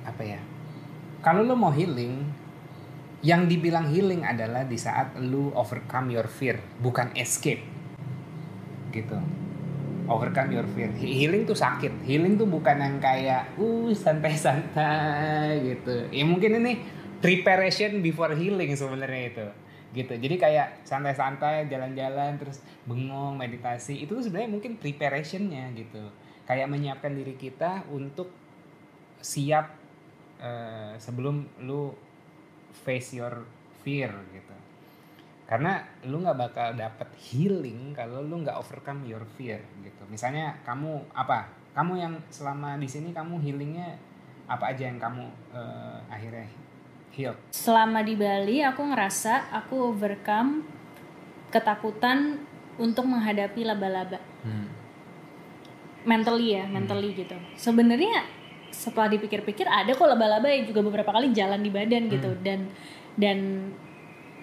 apa 0.05 0.23
ya? 0.23 0.39
Kalau 1.25 1.41
lo 1.41 1.57
mau 1.57 1.73
healing, 1.73 2.21
yang 3.25 3.49
dibilang 3.49 3.89
healing 3.89 4.21
adalah 4.21 4.61
di 4.69 4.77
saat 4.77 5.17
lu 5.17 5.49
overcome 5.57 6.13
your 6.13 6.29
fear, 6.29 6.61
bukan 6.77 7.09
escape. 7.17 7.65
Gitu. 8.93 9.17
Overcome 10.05 10.53
your 10.53 10.69
fear. 10.77 10.93
He- 10.93 11.25
Healing 11.25 11.49
tuh 11.49 11.57
sakit. 11.57 12.05
Healing 12.05 12.37
tuh 12.37 12.45
bukan 12.45 12.77
yang 12.77 13.01
kayak 13.01 13.57
uh 13.57 13.89
santai-santai 13.89 15.65
gitu. 15.65 16.05
Ya 16.13 16.21
mungkin 16.21 16.61
ini 16.61 16.85
preparation 17.17 18.05
before 18.05 18.37
healing 18.37 18.77
sebenarnya 18.77 19.23
itu. 19.33 19.47
Gitu. 19.97 20.13
Jadi 20.13 20.35
kayak 20.37 20.85
santai-santai 20.85 21.65
jalan-jalan 21.65 22.37
terus 22.37 22.61
bengong 22.85 23.41
meditasi 23.41 24.05
itu 24.05 24.13
sebenarnya 24.21 24.53
mungkin 24.53 24.77
preparationnya 24.77 25.73
gitu. 25.73 26.13
Kayak 26.45 26.69
menyiapkan 26.69 27.17
diri 27.17 27.33
kita 27.33 27.89
untuk 27.89 28.29
siap 29.25 29.84
eh, 30.45 30.93
sebelum 31.01 31.65
lu 31.65 31.89
face 32.85 33.17
your 33.17 33.41
fear 33.81 34.13
gitu. 34.29 34.55
Karena 35.45 35.81
lu 36.09 36.21
nggak 36.21 36.37
bakal 36.37 36.67
dapet 36.73 37.09
healing 37.17 37.93
kalau 37.93 38.21
lu 38.21 38.41
nggak 38.41 38.57
overcome 38.57 39.05
your 39.05 39.25
fear 39.37 39.61
gitu. 39.81 40.03
Misalnya 40.09 40.57
kamu 40.65 41.05
apa? 41.13 41.49
Kamu 41.73 41.93
yang 41.97 42.13
selama 42.29 42.77
di 42.77 42.87
sini 42.87 43.09
kamu 43.13 43.41
healingnya 43.41 43.97
apa 44.45 44.73
aja 44.73 44.85
yang 44.89 45.01
kamu 45.01 45.25
eh, 45.53 45.97
akhirnya 46.09 46.45
heal? 47.13 47.33
Selama 47.53 48.05
di 48.05 48.13
Bali 48.17 48.61
aku 48.61 48.81
ngerasa 48.85 49.53
aku 49.53 49.93
overcome 49.93 50.65
ketakutan 51.53 52.41
untuk 52.75 53.07
menghadapi 53.07 53.63
laba-laba. 53.63 54.19
Mentally 56.05 56.57
ya 56.57 56.65
mentally 56.69 57.17
gitu. 57.17 57.33
Sebenarnya 57.57 58.25
setelah 58.75 59.07
dipikir-pikir 59.07 59.63
ada 59.63 59.95
kok 59.95 60.03
laba-laba 60.03 60.51
yang 60.51 60.67
juga 60.67 60.83
beberapa 60.83 61.15
kali 61.15 61.31
jalan 61.31 61.63
di 61.63 61.71
badan 61.71 62.11
gitu. 62.11 62.35
Dan 62.43 62.67
dan 63.15 63.71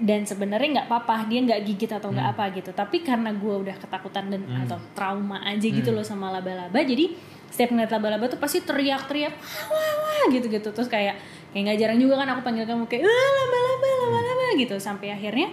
dan 0.00 0.24
sebenarnya 0.24 0.80
nggak 0.80 0.88
apa-apa 0.88 1.28
dia 1.28 1.44
nggak 1.44 1.60
gigit 1.68 1.92
atau 1.92 2.08
nggak 2.08 2.28
apa 2.32 2.44
gitu. 2.56 2.72
Tapi 2.72 3.04
karena 3.04 3.36
gue 3.36 3.54
udah 3.68 3.76
ketakutan 3.76 4.32
dan 4.32 4.42
atau 4.64 4.80
trauma 4.96 5.44
aja 5.44 5.68
gitu 5.68 5.92
loh 5.92 6.02
sama 6.02 6.32
laba-laba 6.32 6.80
jadi 6.80 7.12
setiap 7.52 7.76
ngeliat 7.76 7.92
laba-laba 7.92 8.24
tuh 8.32 8.40
pasti 8.40 8.64
teriak-teriak 8.64 9.36
wah 9.36 9.68
wah 9.68 9.94
wah 10.00 10.24
gitu 10.32 10.48
gitu. 10.48 10.72
Terus 10.72 10.88
kayak 10.88 11.20
kayak 11.52 11.62
nggak 11.68 11.78
jarang 11.84 12.00
juga 12.00 12.16
kan 12.24 12.32
aku 12.32 12.40
panggil 12.40 12.64
kamu 12.64 12.88
kayak 12.88 13.04
ah 13.04 13.30
laba-laba 13.36 13.88
laba-laba 14.08 14.46
gitu. 14.56 14.74
Sampai 14.80 15.12
akhirnya 15.12 15.52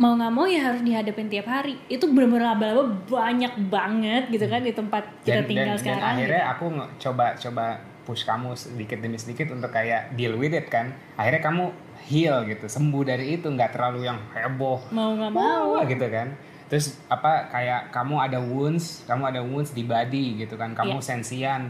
mau 0.00 0.16
nggak 0.16 0.32
mau 0.32 0.46
ya 0.48 0.72
harus 0.72 0.80
dihadapin 0.80 1.28
tiap 1.28 1.46
hari. 1.48 1.76
Itu 1.88 2.08
bener-bener 2.08 2.48
laba-laba 2.52 2.84
banyak 3.04 3.52
banget 3.68 4.32
gitu 4.32 4.46
kan 4.48 4.64
di 4.64 4.72
tempat 4.72 5.04
kita 5.24 5.44
dan, 5.44 5.48
tinggal 5.48 5.64
dan, 5.64 5.76
dan 5.76 5.80
sekarang 5.80 6.04
akhirnya 6.16 6.42
gitu. 6.42 6.52
aku 6.52 6.64
coba 6.98 7.26
coba 7.36 7.66
push 8.02 8.26
kamu 8.26 8.58
sedikit 8.58 8.98
demi 8.98 9.14
sedikit 9.14 9.54
untuk 9.54 9.70
kayak 9.70 10.16
deal 10.16 10.34
with 10.40 10.56
it 10.56 10.66
kan. 10.72 10.90
Akhirnya 11.14 11.42
kamu 11.44 11.64
heal 12.08 12.42
gitu 12.50 12.66
sembuh 12.66 13.02
dari 13.06 13.38
itu 13.38 13.46
nggak 13.46 13.70
terlalu 13.76 14.08
yang 14.08 14.18
heboh. 14.34 14.80
Mau 14.90 15.14
nggak 15.14 15.32
mau. 15.32 15.78
wah 15.78 15.84
gitu 15.86 16.06
kan. 16.08 16.34
Terus 16.66 16.96
apa 17.12 17.52
kayak 17.52 17.92
kamu 17.92 18.14
ada 18.16 18.38
wounds 18.40 19.04
kamu 19.04 19.22
ada 19.28 19.40
wounds 19.44 19.70
di 19.76 19.84
body 19.84 20.40
gitu 20.42 20.56
kan. 20.56 20.72
Kamu 20.72 20.98
Iya. 20.98 21.04
sensian 21.04 21.62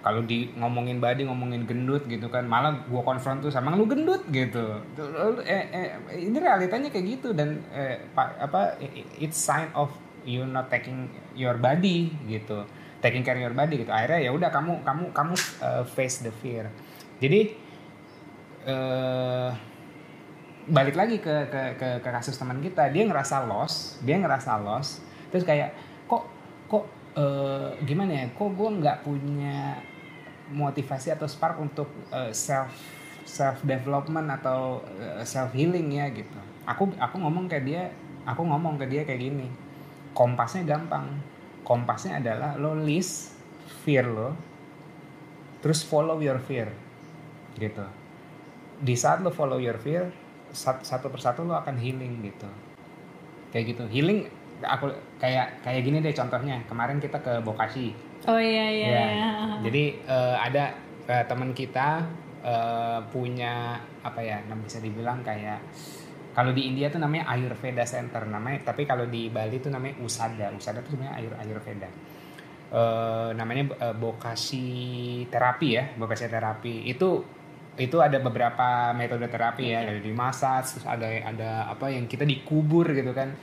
kalau 0.00 0.24
di 0.24 0.48
ngomongin 0.56 0.96
body 0.96 1.28
ngomongin 1.28 1.68
gendut 1.68 2.08
gitu 2.08 2.32
kan 2.32 2.48
malah 2.48 2.72
gua 2.88 3.04
konfront 3.04 3.44
tuh 3.44 3.52
sama 3.52 3.76
lu 3.76 3.84
gendut? 3.84 4.24
gitu. 4.32 4.80
Eh, 5.44 5.64
eh, 5.68 5.88
ini 6.16 6.40
realitanya 6.40 6.88
kayak 6.88 7.20
gitu 7.20 7.36
dan 7.36 7.60
eh, 7.72 8.00
pa- 8.16 8.32
apa 8.40 8.80
it's 9.20 9.36
sign 9.36 9.68
of 9.76 9.92
you 10.24 10.48
not 10.48 10.72
taking 10.72 11.08
your 11.36 11.60
body 11.60 12.12
gitu. 12.24 12.64
Taking 13.04 13.24
care 13.24 13.36
your 13.36 13.52
body 13.52 13.84
gitu. 13.84 13.92
Akhirnya 13.92 14.20
ya 14.24 14.30
udah 14.32 14.48
kamu 14.48 14.84
kamu 14.84 15.04
kamu 15.12 15.34
uh, 15.60 15.84
face 15.84 16.24
the 16.24 16.32
fear. 16.40 16.68
Jadi 17.20 17.56
eh 18.68 19.50
balik 20.70 20.94
lagi 20.94 21.18
ke, 21.18 21.48
ke 21.48 21.62
ke 21.80 21.88
ke 22.00 22.08
kasus 22.08 22.36
teman 22.40 22.60
kita. 22.64 22.88
Dia 22.88 23.04
ngerasa 23.04 23.44
loss 23.44 24.00
dia 24.04 24.16
ngerasa 24.16 24.60
loss. 24.64 25.04
Terus 25.28 25.44
kayak 25.44 25.72
kok 26.08 26.24
kok 26.68 26.84
eh, 27.16 27.68
gimana 27.84 28.12
ya? 28.12 28.24
Kok 28.36 28.48
gue 28.56 28.68
nggak 28.80 28.96
punya 29.04 29.80
motivasi 30.50 31.14
atau 31.14 31.30
spark 31.30 31.56
untuk 31.62 31.88
eh, 32.10 32.34
self 32.34 32.74
self 33.24 33.62
development 33.62 34.26
atau 34.42 34.82
self 35.22 35.54
healing 35.54 35.94
ya 35.94 36.10
gitu. 36.10 36.38
Aku 36.66 36.90
aku 36.98 37.16
ngomong 37.22 37.46
ke 37.46 37.62
dia 37.62 37.94
aku 38.26 38.42
ngomong 38.42 38.76
ke 38.76 38.90
dia 38.90 39.02
kayak 39.06 39.22
gini 39.22 39.46
kompasnya 40.12 40.66
gampang. 40.66 41.06
Kompasnya 41.62 42.18
adalah 42.18 42.58
lo 42.58 42.74
list 42.74 43.38
fear 43.86 44.02
lo 44.08 44.34
terus 45.60 45.84
follow 45.84 46.18
your 46.18 46.40
fear 46.42 46.72
gitu. 47.54 47.84
Di 48.80 48.96
saat 48.96 49.20
lo 49.22 49.30
follow 49.30 49.60
your 49.60 49.76
fear 49.78 50.08
sat- 50.50 50.82
satu 50.82 51.12
persatu 51.12 51.46
lo 51.46 51.54
akan 51.54 51.78
healing 51.78 52.24
gitu. 52.26 52.48
Kayak 53.54 53.76
gitu. 53.76 53.84
Healing 53.86 54.26
aku 54.64 54.90
kayak 55.22 55.62
kayak 55.62 55.80
gini 55.86 56.02
deh 56.02 56.16
contohnya. 56.16 56.64
Kemarin 56.66 56.98
kita 56.98 57.20
ke 57.22 57.38
Bokashi 57.44 57.94
oh 58.26 58.36
iya 58.36 58.66
iya, 58.68 58.88
Ya. 58.88 59.04
iya. 59.06 59.30
jadi 59.62 59.84
eh, 60.02 60.36
ada 60.36 60.64
eh, 61.06 61.24
teman 61.24 61.52
kita 61.52 62.04
eh, 62.40 62.98
punya 63.08 63.76
apa 64.00 64.20
ya 64.20 64.40
nam- 64.44 64.60
bisa 64.60 64.76
dibilang 64.78 65.20
kayak 65.20 65.60
kalau 66.30 66.50
di 66.50 66.62
India 66.64 66.86
tuh 66.86 67.02
namanya 67.02 67.26
Ayurveda 67.26 67.82
Center. 67.82 68.22
Namanya 68.22 68.62
tapi 68.62 68.86
kalau 68.86 69.02
di 69.04 69.26
Bali 69.28 69.58
tuh 69.58 69.66
namanya 69.68 69.98
Usada. 69.98 70.46
Usada 70.54 70.78
tuh 70.78 70.94
sebenarnya 70.94 71.18
Ayur 71.18 71.34
Ayurveda. 71.34 71.90
Eh, 72.70 73.30
namanya 73.34 73.74
eh, 73.74 73.94
Bokashi 73.98 74.70
terapi 75.26 75.68
ya 75.74 75.84
Bokashi 75.98 76.30
terapi. 76.30 76.86
Itu 76.86 77.26
itu 77.74 77.96
ada 77.98 78.20
beberapa 78.20 78.94
metode 78.94 79.26
terapi 79.26 79.74
ya. 79.74 79.82
Ada 79.82 79.98
di 79.98 80.12
massage 80.12 80.78
terus 80.78 80.86
ada 80.86 81.08
ada 81.08 81.50
apa 81.66 81.90
yang 81.90 82.06
kita 82.06 82.22
dikubur 82.22 82.94
gitu 82.94 83.10
kan 83.10 83.34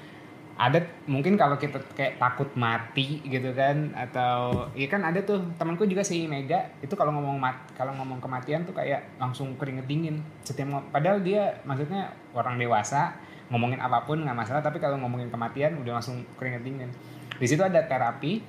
ada 0.57 0.81
mungkin 1.05 1.37
kalau 1.37 1.53
kita 1.61 1.77
kayak 1.93 2.17
takut 2.17 2.49
mati 2.57 3.21
gitu 3.21 3.53
kan 3.53 3.93
atau 3.93 4.65
iya 4.73 4.89
kan 4.89 5.05
ada 5.05 5.21
tuh 5.21 5.37
temanku 5.61 5.85
juga 5.85 6.01
si 6.01 6.25
Mega. 6.25 6.73
Itu 6.81 6.97
kalau 6.97 7.13
ngomong 7.13 7.37
mat 7.37 7.69
kalau 7.77 7.93
ngomong 7.93 8.17
kematian 8.17 8.65
tuh 8.65 8.73
kayak 8.73 9.05
langsung 9.21 9.53
keringet 9.61 9.85
dingin. 9.85 10.25
Setiap 10.41 10.89
padahal 10.89 11.21
dia 11.21 11.61
maksudnya 11.61 12.09
orang 12.33 12.57
dewasa 12.57 13.13
ngomongin 13.53 13.77
apa 13.77 14.01
pun 14.03 14.17
nggak 14.25 14.33
masalah 14.33 14.65
tapi 14.65 14.81
kalau 14.81 14.97
ngomongin 14.97 15.29
kematian 15.29 15.77
udah 15.77 16.01
langsung 16.01 16.25
keringet 16.41 16.65
dingin. 16.65 16.89
Di 17.37 17.45
situ 17.45 17.61
ada 17.61 17.85
terapi 17.85 18.41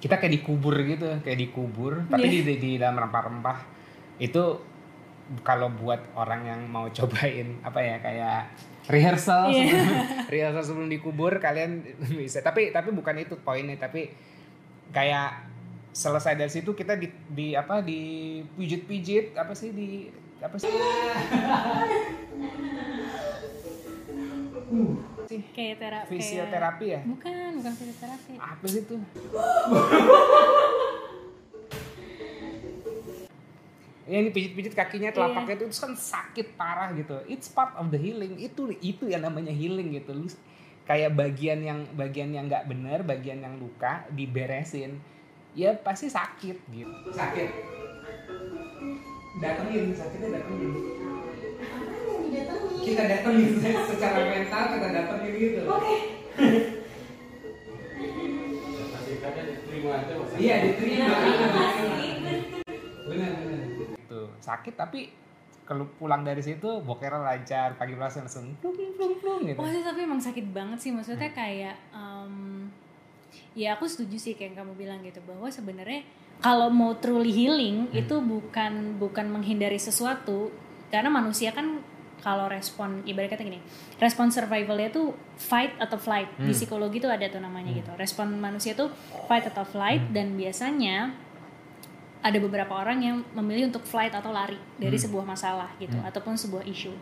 kita 0.00 0.16
kayak 0.16 0.32
dikubur 0.40 0.80
gitu 0.80 1.20
kayak 1.20 1.38
dikubur 1.44 2.08
tapi 2.08 2.40
Iya. 2.40 2.44
di, 2.48 2.54
di 2.56 2.70
dalam 2.80 2.96
rempah-rempah. 2.96 3.58
Itu 4.16 4.64
kalau 5.44 5.68
buat 5.68 6.00
orang 6.16 6.40
yang 6.48 6.60
mau 6.72 6.88
cobain 6.96 7.60
apa 7.60 7.84
ya 7.84 8.00
kayak 8.00 8.40
rehearsal 8.88 9.48
Iya. 9.48 9.68
sebelum, 9.68 9.96
rehearsal 10.32 10.64
sebelum 10.64 10.88
dikubur 10.88 11.36
kalian 11.38 11.84
bisa. 12.18 12.40
Tapi 12.40 12.72
tapi 12.72 12.90
bukan 12.90 13.16
itu 13.16 13.36
poinnya. 13.36 13.76
Tapi 13.76 14.08
kayak 14.90 15.44
selesai 15.88 16.34
dari 16.34 16.48
situ 16.48 16.72
kita 16.72 16.94
di, 16.94 17.06
di 17.28 17.52
apa 17.52 17.80
di 17.80 18.00
pijit-pijit 18.54 19.34
apa 19.34 19.52
sih 19.52 19.70
di 19.70 20.08
apa 20.38 20.56
sih? 20.56 20.70
Sih 25.28 25.42
kayak 25.52 25.76
terapi 25.76 26.08
fisioterapi 26.10 26.86
ya? 26.88 27.00
bukan 27.04 27.60
bukan 27.60 27.72
fisioterapi. 27.74 28.32
Apa 28.36 28.64
sih 28.64 28.80
itu 28.80 28.96
ya 34.08 34.24
ini 34.24 34.32
pijit-pijit 34.32 34.72
kakinya 34.72 35.12
telapaknya 35.12 35.60
itu 35.60 35.64
terus 35.68 35.84
kan 35.84 35.92
sakit 35.92 36.56
parah 36.56 36.96
gitu. 36.96 37.20
It's 37.28 37.52
part 37.52 37.76
of 37.76 37.92
the 37.92 38.00
healing. 38.00 38.40
Itu 38.40 38.72
itu 38.80 39.04
yang 39.04 39.28
namanya 39.28 39.52
healing 39.52 39.92
gitu. 39.92 40.16
Lu 40.16 40.26
kayak 40.88 41.12
bagian 41.12 41.60
yang 41.60 41.84
bagian 41.92 42.32
yang 42.32 42.48
nggak 42.48 42.64
bener 42.64 43.04
bagian 43.04 43.44
yang 43.44 43.60
luka 43.60 44.08
diberesin 44.08 44.96
ya 45.52 45.76
pasti 45.76 46.08
sakit 46.08 46.56
gitu. 46.72 47.12
Sakit? 47.12 47.50
Datengin 49.44 49.92
sakitnya 49.92 50.40
datengin. 50.40 50.72
Kita 52.80 53.02
datengin 53.04 53.52
secara 53.92 54.20
mental 54.24 54.62
kita 54.72 54.88
datengin 54.88 55.32
gitu. 55.36 55.62
Iya 60.38 60.54
diterima. 60.64 61.16
Benar 61.18 61.72
gitu 61.76 62.07
sakit 64.48 64.74
tapi 64.74 65.12
kalau 65.68 65.84
pulang 66.00 66.24
dari 66.24 66.40
situ 66.40 66.80
bokernya 66.80 67.20
lancar 67.20 67.76
pagi 67.76 67.92
langsung 67.92 68.24
langsung 68.24 68.56
plung 68.64 68.72
plung 68.96 69.14
plung 69.20 69.40
gitu. 69.44 69.60
Wah 69.60 69.68
sih 69.68 69.84
tapi 69.84 70.08
emang 70.08 70.16
sakit 70.16 70.46
banget 70.48 70.78
sih 70.80 70.90
maksudnya 70.96 71.28
kayak 71.36 71.76
em, 71.92 72.64
ya 73.52 73.76
aku 73.76 73.84
setuju 73.84 74.16
sih 74.16 74.32
kayak 74.32 74.56
yang 74.56 74.64
kamu 74.64 74.72
bilang 74.80 74.98
gitu 75.04 75.20
bahwa 75.28 75.52
sebenarnya 75.52 76.08
kalau 76.40 76.72
mau 76.72 76.96
truly 76.96 77.28
healing 77.28 77.92
itu 77.92 78.16
bukan 78.16 78.96
bukan 78.96 79.28
menghindari 79.28 79.76
sesuatu 79.76 80.48
karena 80.88 81.12
manusia 81.12 81.52
kan 81.52 81.84
kalau 82.18 82.50
respon 82.50 83.04
ibarat 83.04 83.30
kata 83.30 83.46
gini 83.46 83.60
respon 84.00 84.32
survivalnya 84.32 84.90
tuh 84.90 85.14
fight 85.38 85.76
atau 85.78 86.00
flight. 86.00 86.32
Di 86.40 86.50
psikologi 86.50 86.98
tuh 86.98 87.12
ada 87.12 87.28
tuh 87.30 87.38
namanya 87.38 87.70
gitu. 87.70 87.92
Respon 87.94 88.34
manusia 88.40 88.74
tuh 88.74 88.90
fight 89.30 89.46
atau 89.46 89.62
flight 89.62 90.10
dan 90.10 90.34
biasanya 90.34 91.14
ada 92.18 92.38
beberapa 92.42 92.74
orang 92.74 92.98
yang 92.98 93.16
memilih 93.34 93.70
untuk 93.70 93.86
flight 93.86 94.10
atau 94.10 94.34
lari 94.34 94.58
dari 94.76 94.98
sebuah 94.98 95.22
masalah 95.22 95.70
gitu 95.78 95.96
ataupun 96.02 96.34
sebuah 96.34 96.66
isu 96.66 96.92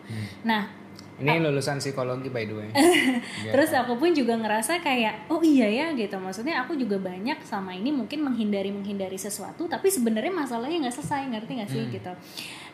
nah 0.45 0.86
ini 1.17 1.41
lulusan 1.41 1.81
psikologi 1.81 2.29
by 2.29 2.45
the 2.45 2.55
way 2.55 2.69
Terus 3.55 3.73
aku 3.73 3.97
pun 3.97 4.13
juga 4.13 4.37
ngerasa 4.37 4.85
kayak 4.85 5.33
oh 5.33 5.41
iya 5.41 5.69
ya 5.69 5.87
gitu. 5.97 6.21
Maksudnya 6.21 6.61
aku 6.65 6.77
juga 6.77 7.01
banyak 7.01 7.41
sama 7.47 7.73
ini 7.73 7.89
mungkin 7.89 8.21
menghindari 8.21 8.69
menghindari 8.69 9.17
sesuatu 9.17 9.65
tapi 9.65 9.89
sebenarnya 9.89 10.33
masalahnya 10.33 10.87
nggak 10.87 10.97
selesai 11.01 11.25
ngerti 11.33 11.53
nggak 11.57 11.71
sih 11.73 11.85
gitu. 11.89 12.13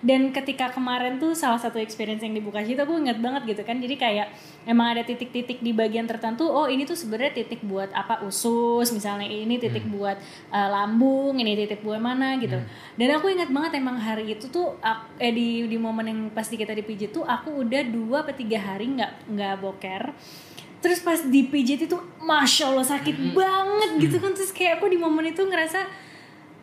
Dan 0.03 0.35
ketika 0.35 0.75
kemarin 0.75 1.23
tuh 1.23 1.31
salah 1.39 1.63
satu 1.63 1.79
experience 1.79 2.27
yang 2.27 2.35
dibuka 2.35 2.59
itu 2.59 2.83
aku 2.83 2.99
inget 2.99 3.23
banget 3.23 3.55
gitu 3.55 3.63
kan. 3.63 3.79
Jadi 3.79 3.95
kayak 3.95 4.35
emang 4.67 4.99
ada 4.99 5.07
titik-titik 5.07 5.63
di 5.63 5.71
bagian 5.71 6.11
tertentu. 6.11 6.51
Oh 6.51 6.67
ini 6.67 6.83
tuh 6.83 6.99
sebenarnya 6.99 7.39
titik 7.39 7.63
buat 7.63 7.95
apa 7.95 8.27
usus 8.27 8.91
misalnya 8.91 9.31
ini 9.31 9.63
titik 9.63 9.87
buat 9.87 10.19
uh, 10.51 10.69
lambung 10.75 11.39
ini 11.39 11.55
titik 11.55 11.87
buat 11.87 12.03
mana 12.03 12.35
gitu. 12.43 12.59
Dan 12.99 13.09
aku 13.15 13.31
ingat 13.31 13.55
banget 13.55 13.79
emang 13.79 14.03
hari 14.03 14.35
itu 14.35 14.51
tuh 14.51 14.75
eh 15.23 15.31
di 15.31 15.71
di 15.71 15.79
momen 15.79 16.07
yang 16.11 16.21
pasti 16.35 16.59
kita 16.59 16.75
dipijit 16.75 17.15
tuh 17.15 17.23
aku 17.23 17.63
udah 17.63 17.83
dua 17.87 18.12
atau 18.17 18.35
tiga 18.35 18.61
hari 18.61 18.93
nggak 18.93 19.33
nggak 19.33 19.55
boker. 19.61 20.03
Terus 20.83 20.99
pas 20.99 21.23
dipijit 21.23 21.87
itu 21.87 21.97
masya 22.19 22.69
allah 22.69 22.83
sakit 22.83 23.33
banget 23.33 23.91
gitu 24.03 24.17
kan. 24.19 24.35
Terus 24.35 24.51
kayak 24.51 24.83
aku 24.83 24.91
di 24.91 24.99
momen 24.99 25.31
itu 25.31 25.41
ngerasa 25.41 25.87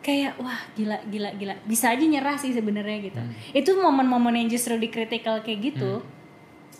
kayak 0.00 0.36
wah 0.36 0.60
gila 0.76 1.00
gila 1.08 1.32
gila. 1.34 1.54
Bisa 1.64 1.92
aja 1.92 2.04
nyerah 2.04 2.36
sih 2.36 2.52
sebenarnya 2.52 2.98
gitu. 3.00 3.20
Itu 3.52 3.70
momen-momen 3.76 4.36
yang 4.36 4.48
justru 4.48 4.76
di 4.76 4.88
critical 4.88 5.40
kayak 5.40 5.74
gitu 5.74 6.04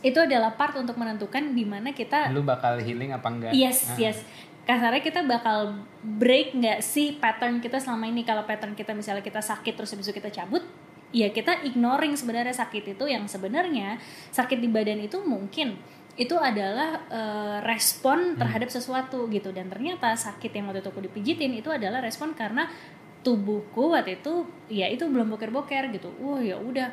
itu 0.01 0.17
adalah 0.17 0.57
part 0.57 0.73
untuk 0.81 0.97
menentukan 0.97 1.53
di 1.53 1.69
mana 1.69 1.93
kita 1.93 2.33
lu 2.33 2.41
bakal 2.41 2.81
healing 2.81 3.13
apa 3.13 3.29
enggak? 3.29 3.53
Yes, 3.53 3.85
Ah. 3.85 3.97
yes. 4.01 4.19
Kasarnya 4.65 5.05
kita 5.05 5.21
bakal 5.25 5.77
break 6.01 6.57
nggak 6.57 6.81
sih 6.81 7.17
pattern 7.21 7.61
kita 7.61 7.77
selama 7.77 8.09
ini? 8.09 8.25
Kalau 8.25 8.49
pattern 8.49 8.73
kita 8.73 8.97
misalnya 8.97 9.21
kita 9.21 9.45
sakit 9.45 9.77
terus 9.77 9.93
habis 9.93 10.09
itu 10.09 10.17
kita 10.17 10.33
cabut, 10.33 10.65
ya 11.11 11.35
kita 11.35 11.67
ignoring 11.67 12.15
sebenarnya 12.15 12.55
sakit 12.55 12.95
itu 12.95 13.05
yang 13.11 13.27
sebenarnya 13.27 13.99
sakit 14.31 14.59
di 14.63 14.71
badan 14.71 15.03
itu 15.03 15.19
mungkin 15.27 15.75
itu 16.19 16.37
adalah 16.37 17.07
eh, 17.09 17.59
respon 17.65 18.37
terhadap 18.37 18.69
sesuatu 18.69 19.31
gitu. 19.31 19.55
Dan 19.55 19.73
ternyata 19.73 20.13
sakit 20.13 20.51
yang 20.53 20.69
waktu 20.69 20.85
itu 20.85 20.91
aku 20.91 21.03
dipijitin 21.07 21.53
itu 21.57 21.73
adalah 21.73 22.03
respon 22.03 22.37
karena 22.37 22.67
tubuhku 23.21 23.93
waktu 23.93 24.21
itu 24.21 24.49
ya 24.73 24.89
itu 24.93 25.09
belum 25.09 25.33
boker-boker 25.33 25.89
gitu. 25.95 26.13
Wah 26.21 26.41
ya 26.43 26.61
udah. 26.61 26.93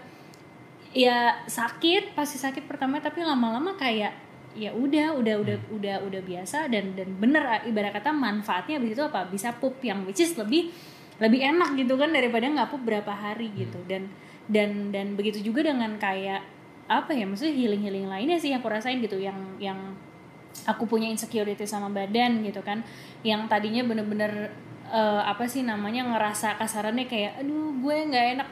Ya 0.96 1.44
sakit 1.46 2.16
pasti 2.16 2.40
sakit 2.40 2.66
pertama 2.66 3.04
tapi 3.04 3.22
lama-lama 3.22 3.76
kayak 3.76 4.16
ya 4.58 4.74
udah 4.74 5.14
udah 5.14 5.36
udah 5.44 5.58
udah 5.70 5.96
udah 6.02 6.22
biasa 6.26 6.72
dan 6.74 6.98
dan 6.98 7.14
bener 7.22 7.46
ibarat 7.70 7.94
kata 7.94 8.16
manfaatnya 8.16 8.80
abis 8.82 8.96
itu 8.96 9.04
apa? 9.04 9.28
Bisa 9.28 9.54
pup 9.60 9.78
yang 9.84 10.08
which 10.08 10.24
is 10.24 10.34
lebih 10.40 10.72
lebih 11.18 11.42
enak 11.42 11.74
gitu 11.78 11.98
kan 11.98 12.14
daripada 12.14 12.46
ngapuk 12.46 12.82
berapa 12.86 13.10
hari 13.10 13.50
gitu. 13.58 13.78
Dan 13.90 14.10
dan 14.48 14.94
dan 14.94 15.18
begitu 15.18 15.42
juga 15.42 15.66
dengan 15.66 15.98
kayak 15.98 16.42
apa 16.88 17.12
ya 17.12 17.28
maksudnya 17.28 17.52
healing 17.52 17.84
healing 17.84 18.08
lainnya 18.08 18.38
sih 18.40 18.54
yang 18.54 18.62
aku 18.62 18.70
rasain 18.70 19.02
gitu. 19.02 19.18
Yang 19.18 19.38
yang 19.58 19.98
aku 20.66 20.86
punya 20.86 21.10
insecurity 21.10 21.66
sama 21.66 21.90
badan 21.90 22.46
gitu 22.46 22.62
kan. 22.62 22.86
Yang 23.26 23.50
tadinya 23.50 23.84
bener-bener 23.84 24.54
eh, 24.94 25.22
apa 25.26 25.50
sih 25.50 25.66
namanya 25.66 26.06
ngerasa 26.06 26.56
kasarannya 26.62 27.10
kayak 27.10 27.42
aduh 27.42 27.76
gue 27.82 27.96
nggak 28.08 28.26
enak 28.38 28.50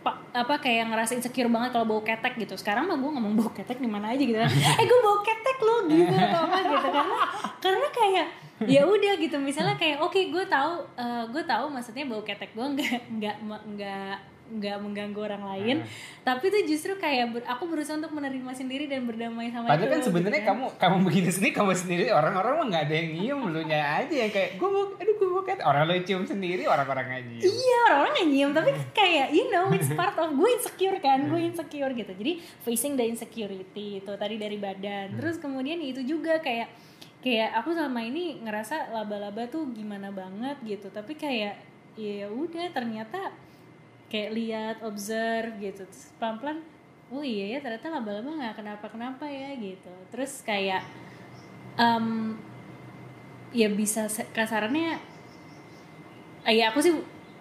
pak 0.00 0.16
apa 0.32 0.54
kayak 0.64 0.88
ngerasa 0.88 1.12
insecure 1.12 1.52
banget 1.52 1.76
kalau 1.76 1.86
bau 1.86 2.02
ketek 2.02 2.34
gitu. 2.36 2.58
Sekarang 2.58 2.90
mah 2.90 2.98
gue 2.98 3.10
ngomong 3.10 3.34
bau 3.38 3.50
ketek 3.54 3.78
di 3.78 3.88
mana 3.88 4.10
aja 4.12 4.22
gitu 4.22 4.36
kan. 4.36 4.50
Eh 4.80 4.84
gue 4.84 5.00
bau 5.04 5.20
ketek 5.22 5.58
lo 5.62 5.76
gitu 5.86 6.14
atau 6.14 6.40
apa 6.48 6.58
gitu. 6.58 6.88
Karena 6.90 7.18
karena 7.60 7.88
kayak 7.94 8.49
ya 8.74 8.84
udah 8.84 9.12
gitu 9.16 9.36
misalnya 9.40 9.76
kayak 9.80 10.04
oke 10.04 10.20
gue 10.20 10.44
tahu 10.44 10.72
eh, 10.94 11.24
gue 11.32 11.42
tahu 11.44 11.66
maksudnya 11.72 12.04
bau 12.04 12.20
ketek 12.20 12.52
gue 12.52 12.66
nggak 12.66 13.00
nggak 13.16 13.36
nggak 13.76 14.16
nggak 14.50 14.82
mengganggu 14.82 15.20
orang 15.22 15.44
lain. 15.46 15.76
Tapi 16.26 16.50
tuh 16.50 16.66
justru 16.66 16.98
kayak 16.98 17.30
ber- 17.30 17.46
aku 17.46 17.70
berusaha 17.70 17.94
untuk 17.94 18.10
menerima 18.10 18.50
sendiri 18.50 18.90
dan 18.90 19.06
berdamai 19.06 19.46
sama 19.54 19.70
Padahal 19.70 19.86
itu 19.86 19.94
kan 19.94 20.00
sebenarnya 20.10 20.42
gitu 20.42 20.50
kamu 20.50 20.64
kamu 20.74 20.96
begini 21.06 21.30
sendiri 21.30 21.52
kamu 21.54 21.72
sendiri 21.78 22.04
orang-orang 22.10 22.52
mah 22.58 22.66
nggak 22.66 22.82
ada 22.90 22.94
yang 22.98 23.08
nyium 23.14 23.40
lu 23.46 23.62
nya 23.62 24.02
aja 24.02 24.10
yang 24.10 24.32
kayak 24.34 24.58
gue 24.58 24.66
mau 24.66 24.90
aduh 24.98 25.14
gue 25.14 25.28
mau 25.30 25.42
kayak 25.46 25.62
orang 25.62 25.82
lu 25.86 26.02
cium 26.02 26.26
sendiri 26.26 26.66
orang-orang 26.66 27.04
nggak 27.06 27.22
nyium. 27.30 27.42
Iya 27.46 27.78
orang-orang 27.86 28.12
nggak 28.18 28.28
nyium 28.34 28.50
tapi 28.50 28.70
kayak 28.90 29.26
you 29.30 29.44
know 29.54 29.70
it's 29.70 29.90
part 29.98 30.18
of 30.18 30.34
gue 30.34 30.48
insecure 30.50 30.98
kan 30.98 31.18
gue 31.30 31.40
insecure 31.46 31.92
gitu. 31.94 32.10
Jadi 32.10 32.32
facing 32.66 32.98
the 32.98 33.06
insecurity 33.06 34.02
itu 34.02 34.12
tadi 34.18 34.34
dari 34.34 34.58
badan. 34.58 35.14
Terus 35.14 35.38
kemudian 35.38 35.78
itu 35.78 36.02
juga 36.02 36.42
kayak 36.42 36.66
kayak 37.20 37.52
aku 37.60 37.76
selama 37.76 38.00
ini 38.00 38.40
ngerasa 38.40 38.92
laba-laba 38.92 39.44
tuh 39.48 39.68
gimana 39.72 40.08
banget 40.12 40.56
gitu. 40.64 40.88
Tapi 40.88 41.16
kayak 41.16 41.60
ya 41.98 42.26
udah 42.32 42.72
ternyata 42.72 43.32
kayak 44.08 44.30
lihat 44.34 44.76
observe 44.84 45.56
gitu. 45.60 45.84
Pelan-pelan 46.16 46.64
oh 47.10 47.24
iya 47.24 47.56
ya 47.56 47.58
ternyata 47.60 47.90
laba-laba 47.90 48.30
nggak 48.30 48.56
kenapa-kenapa 48.60 49.24
ya 49.28 49.52
gitu. 49.58 49.92
Terus 50.12 50.40
kayak 50.42 50.82
em, 51.76 52.36
ya 53.52 53.68
bisa 53.68 54.06
eh, 56.46 56.54
ya 56.56 56.72
aku 56.72 56.80
sih 56.80 56.94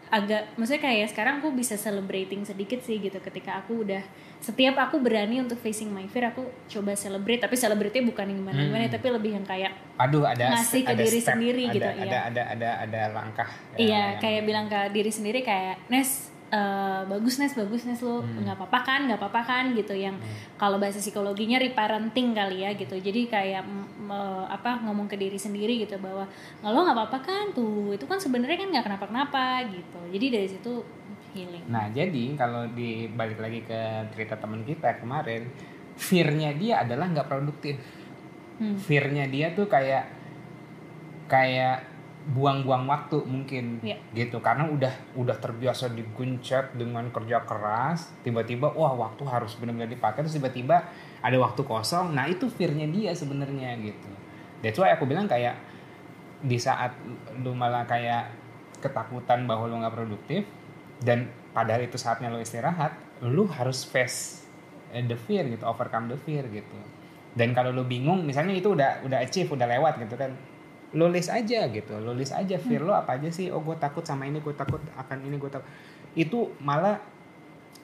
agak 0.10 0.54
maksudnya 0.54 0.82
kayak 0.82 1.08
sekarang 1.08 1.38
aku 1.38 1.50
bisa 1.52 1.74
celebrating 1.74 2.42
sedikit 2.42 2.82
sih 2.82 2.98
gitu 2.98 3.18
ketika 3.20 3.58
aku 3.58 3.84
udah 3.84 4.02
setiap 4.40 4.74
aku 4.80 4.98
berani 4.98 5.38
untuk 5.38 5.56
facing 5.56 5.88
my 5.88 6.06
fear 6.06 6.26
aku 6.26 6.42
coba 6.66 6.94
celebrate 6.94 7.38
tapi 7.38 7.54
celebrate 7.54 7.94
bukan 8.00 8.26
yang 8.26 8.40
gimana 8.40 8.58
gimana 8.60 8.84
Hmm. 8.84 8.96
tapi 8.96 9.08
lebih 9.12 9.32
yang 9.34 9.44
kayak 9.44 9.70
Aduh 9.98 10.24
ada 10.24 10.56
Ngasih 10.56 10.82
ke 10.82 10.90
ada 10.90 11.04
diri 11.04 11.20
step, 11.20 11.30
sendiri 11.36 11.62
ada, 11.62 11.74
gitu, 11.76 11.86
ada, 11.86 12.00
iya. 12.00 12.20
ada 12.24 12.42
ada 12.48 12.70
ada 12.80 13.02
langkah. 13.12 13.50
ya, 13.72 13.78
iya 13.78 13.90
yang- 14.08 14.18
kayak 14.18 14.42
bilang 14.44 14.66
ke 14.66 14.80
diri 14.90 15.12
sendiri 15.12 15.40
kayak 15.42 15.76
Nes 15.88 16.29
eh, 16.50 17.02
bagus 17.06 17.38
Nes 17.38 17.54
bagus 17.54 17.86
Nes 17.86 18.02
lo 18.02 18.20
Hmm. 18.20 18.42
nggak 18.42 18.58
apa-apa 18.58 18.80
kan 18.82 19.00
nggak 19.06 19.20
apa-apa 19.22 19.42
kan 19.46 19.64
gitu 19.74 19.94
yang 19.94 20.18
kalau 20.56 20.78
bahasa 20.78 20.98
psikologinya 20.98 21.58
reparenting 21.58 22.34
kali 22.34 22.66
ya 22.66 22.74
gitu 22.74 22.98
jadi 22.98 23.22
kayak 23.26 23.64
mm, 23.64 24.10
apa 24.50 24.82
ngomong 24.82 25.06
ke 25.06 25.16
diri 25.16 25.38
sendiri 25.38 25.78
gitu 25.80 25.96
bahwa 25.98 26.26
"Nggak, 26.60 26.72
lo 26.74 26.80
nggak 26.82 26.98
apa-apa 26.98 27.20
kan 27.22 27.46
tuh 27.54 27.94
itu 27.94 28.04
kan 28.04 28.18
sebenarnya 28.18 28.58
kan 28.58 28.68
nggak 28.70 28.86
kenapa-kenapa 28.86 29.44
gitu 29.70 30.02
jadi 30.10 30.26
dari 30.34 30.48
situ 30.50 30.74
healing 31.30 31.62
Nah 31.70 31.86
jadi 31.94 32.34
kalau 32.34 32.66
dibalik 32.74 33.38
lagi 33.38 33.62
ke 33.62 33.80
cerita 34.10 34.34
teman 34.34 34.66
kita 34.66 34.98
kemarin, 34.98 35.46
fear-nya 35.94 36.50
dia 36.58 36.82
adalah 36.82 37.06
nggak 37.06 37.30
produktif. 37.30 37.78
Hmm. 38.58 38.74
Fear-nya 38.74 39.30
dia 39.30 39.54
tuh 39.54 39.70
kayak 39.70 40.10
kayak 41.30 41.86
buang-buang 42.30 42.86
waktu 42.86 43.18
mungkin. 43.26 43.82
Iya. 43.82 43.98
gitu. 44.14 44.38
Karena 44.40 44.70
udah 44.70 44.94
udah 45.18 45.38
terbiasa 45.42 45.90
diguncet 45.92 46.78
dengan 46.78 47.10
kerja 47.10 47.42
keras 47.44 48.14
tiba-tiba 48.22 48.70
wah 48.74 48.94
waktu 48.94 49.26
harus 49.26 49.58
benar-benar 49.58 49.90
dipakai 49.90 50.22
terus 50.22 50.38
tiba-tiba 50.38 50.86
ada 51.26 51.38
waktu 51.42 51.62
kosong. 51.66 52.14
Nah 52.14 52.30
itu 52.30 52.46
fear-nya 52.48 52.86
dia 52.86 53.12
sebenarnya 53.18 53.74
gitu. 53.82 54.10
That's 54.62 54.78
why 54.78 54.94
aku 54.94 55.10
bilang 55.10 55.26
kayak 55.26 55.58
di 56.40 56.56
saat 56.56 56.96
lu 57.42 57.52
malah 57.52 57.84
kayak 57.84 58.32
ketakutan 58.80 59.44
bahwa 59.44 59.68
lu 59.68 59.76
nggak 59.84 59.92
produktif 59.92 60.48
dan 61.04 61.28
padahal 61.52 61.84
itu 61.84 62.00
saatnya 62.00 62.32
lu 62.32 62.40
istirahat 62.40 62.96
lu 63.26 63.44
harus 63.52 63.84
face 63.84 64.48
eh, 64.96 65.04
the 65.04 65.20
fear 65.20 65.44
gitu 65.50 65.66
overcome 65.66 66.08
the 66.08 66.18
fear 66.22 66.46
gitu. 66.48 66.78
Dan 67.34 67.54
kalau 67.54 67.74
lu 67.74 67.86
bingung 67.86 68.24
misalnya 68.24 68.56
itu 68.56 68.74
udah 68.74 69.04
udah 69.04 69.20
achieve 69.20 69.50
udah 69.50 69.68
lewat 69.68 70.02
gitu 70.02 70.16
kan 70.16 70.32
lu 70.90 71.06
list 71.06 71.30
aja 71.30 71.70
gitu 71.70 72.02
lu 72.02 72.18
list 72.18 72.34
aja 72.34 72.58
fear 72.58 72.82
lo 72.82 72.98
apa 72.98 73.22
aja 73.22 73.30
sih 73.30 73.54
oh 73.54 73.62
gue 73.62 73.78
takut 73.78 74.02
sama 74.02 74.26
ini 74.26 74.42
gue 74.42 74.56
takut 74.58 74.82
akan 74.98 75.18
ini 75.22 75.38
gue 75.38 75.52
takut. 75.52 75.68
Itu 76.18 76.58
malah 76.66 76.98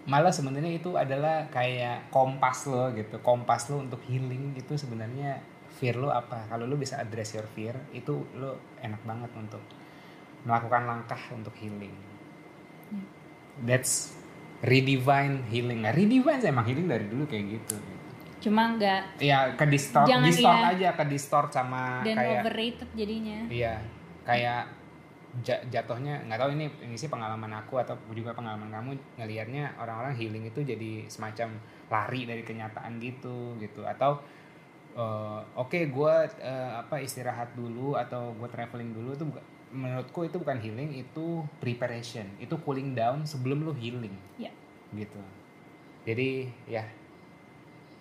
malah 0.10 0.34
sebenarnya 0.34 0.74
itu 0.74 0.98
adalah 0.98 1.50
kayak 1.50 2.10
kompas 2.13 2.65
lo 2.70 2.94
gitu 2.94 3.22
kompas 3.22 3.70
lo 3.74 3.82
untuk 3.82 4.02
healing 4.06 4.58
itu 4.58 4.74
sebenarnya 4.74 5.41
fear 5.78 6.02
lo 6.02 6.10
apa. 6.10 6.50
Kalau 6.50 6.65
lo 6.65 6.74
bisa 6.78 6.98
address 6.98 7.38
your 7.38 7.46
fear 7.54 7.78
itu 7.94 8.26
lo 8.38 8.78
enak 8.82 9.02
banget 9.06 9.30
untuk 9.38 9.62
melakukan 10.46 10.84
langkah 10.89 11.22
untuk 11.34 11.54
healing. 11.62 11.94
That's 13.62 14.18
redefine 14.65 15.46
healing. 15.54 15.86
Nah 15.86 15.94
redefine 15.94 16.41
emang 16.41 16.65
healing 16.65 16.89
dari 16.89 17.06
dulu 17.06 17.30
kayak 17.30 17.46
gitu 17.62 17.78
cuma 18.43 18.76
nggak 18.76 19.21
ya 19.21 19.54
ke 19.56 19.65
distort. 19.67 20.08
Jangan, 20.08 20.28
distort 20.30 20.60
iya. 20.60 20.74
aja 20.74 20.89
ke 20.93 21.06
distort 21.08 21.50
sama 21.50 22.04
dan 22.04 22.15
kayak 22.19 22.41
overrated 22.41 22.89
jadinya. 22.93 23.39
Iya, 23.48 23.76
kayak 24.28 24.62
ja- 25.43 25.63
jatuhnya 25.67 26.24
nggak 26.28 26.39
tahu 26.39 26.50
ini 26.56 26.65
ini 26.84 26.95
sih 26.95 27.12
pengalaman 27.12 27.52
aku 27.52 27.80
atau 27.82 27.95
juga 28.15 28.32
pengalaman 28.36 28.71
kamu 28.71 28.91
ngelihatnya 29.19 29.76
orang-orang 29.80 30.15
healing 30.15 30.43
itu 30.48 30.63
jadi 30.63 31.08
semacam 31.12 31.60
lari 31.91 32.21
dari 32.28 32.43
kenyataan 32.43 33.00
gitu 33.00 33.56
gitu. 33.60 33.84
Atau 33.84 34.21
eh, 34.95 35.41
oke 35.56 35.80
gue 35.91 36.13
apa 36.76 36.95
istirahat 37.04 37.56
dulu 37.56 38.00
atau 38.00 38.32
gue 38.36 38.50
traveling 38.52 38.91
dulu 38.95 39.12
itu 39.15 39.26
bukan 39.28 39.43
menurutku 39.76 40.24
itu 40.24 40.38
bukan 40.39 40.58
healing 40.62 40.91
itu 40.95 41.43
preparation. 41.60 42.28
Itu 42.39 42.62
cooling 42.63 42.95
down 42.95 43.28
sebelum 43.28 43.65
lu 43.65 43.76
healing. 43.76 44.15
Ya 44.39 44.52
gitu. 44.95 45.21
Jadi 46.08 46.48
ya 46.69 46.86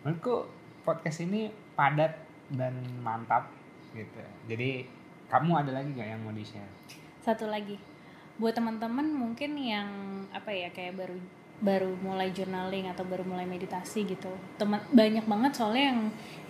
menurutku 0.04 0.44
podcast 0.84 1.24
ini 1.24 1.48
padat 1.72 2.12
dan 2.52 2.76
mantap 3.00 3.48
gitu. 3.96 4.20
Jadi 4.46 4.84
kamu 5.32 5.64
ada 5.64 5.80
lagi 5.80 5.88
nggak 5.96 6.08
yang 6.12 6.20
mau 6.20 6.36
di 6.36 6.44
share 6.44 6.68
satu 7.24 7.48
lagi. 7.48 7.80
Buat 8.36 8.60
teman-teman 8.60 9.08
mungkin 9.08 9.56
yang 9.56 9.88
apa 10.28 10.52
ya 10.52 10.68
kayak 10.68 11.00
baru 11.00 11.16
baru 11.64 11.96
mulai 12.04 12.28
journaling 12.36 12.92
atau 12.92 13.08
baru 13.08 13.24
mulai 13.24 13.48
meditasi 13.48 14.04
gitu. 14.04 14.28
Teman 14.60 14.84
banyak 14.92 15.24
banget 15.24 15.56
soalnya 15.56 15.84
yang 15.96 16.00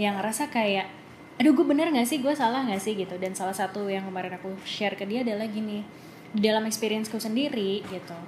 yang 0.03 0.15
ngerasa 0.19 0.51
kayak 0.51 0.91
aduh 1.39 1.55
gue 1.55 1.63
bener 1.63 1.95
nggak 1.95 2.09
sih? 2.11 2.19
Gue 2.19 2.35
salah 2.35 2.67
nggak 2.67 2.83
sih? 2.83 2.99
gitu. 2.99 3.15
Dan 3.23 3.39
salah 3.39 3.55
satu 3.55 3.87
yang 3.87 4.03
kemarin 4.03 4.35
aku 4.35 4.51
share 4.67 4.99
ke 4.99 5.07
dia 5.07 5.23
adalah 5.23 5.47
gini 5.47 5.87
dalam 6.35 6.67
experienceku 6.67 7.23
sendiri 7.23 7.87
gitu. 7.87 8.19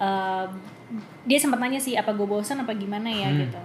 Eh, 0.00 0.46
dia 1.28 1.38
sempat 1.38 1.60
nanya 1.60 1.76
sih 1.76 2.00
apa 2.00 2.16
gue 2.16 2.24
bosan 2.24 2.64
apa 2.64 2.72
gimana 2.72 3.12
ya? 3.12 3.28
Hmm. 3.28 3.44
gitu 3.44 3.62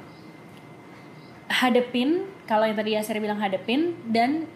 hadepin 1.48 2.28
kalau 2.48 2.64
yang 2.68 2.78
tadi 2.80 2.96
Yasir 2.96 3.20
bilang 3.20 3.40
hadepin 3.40 3.96
dan 4.08 4.48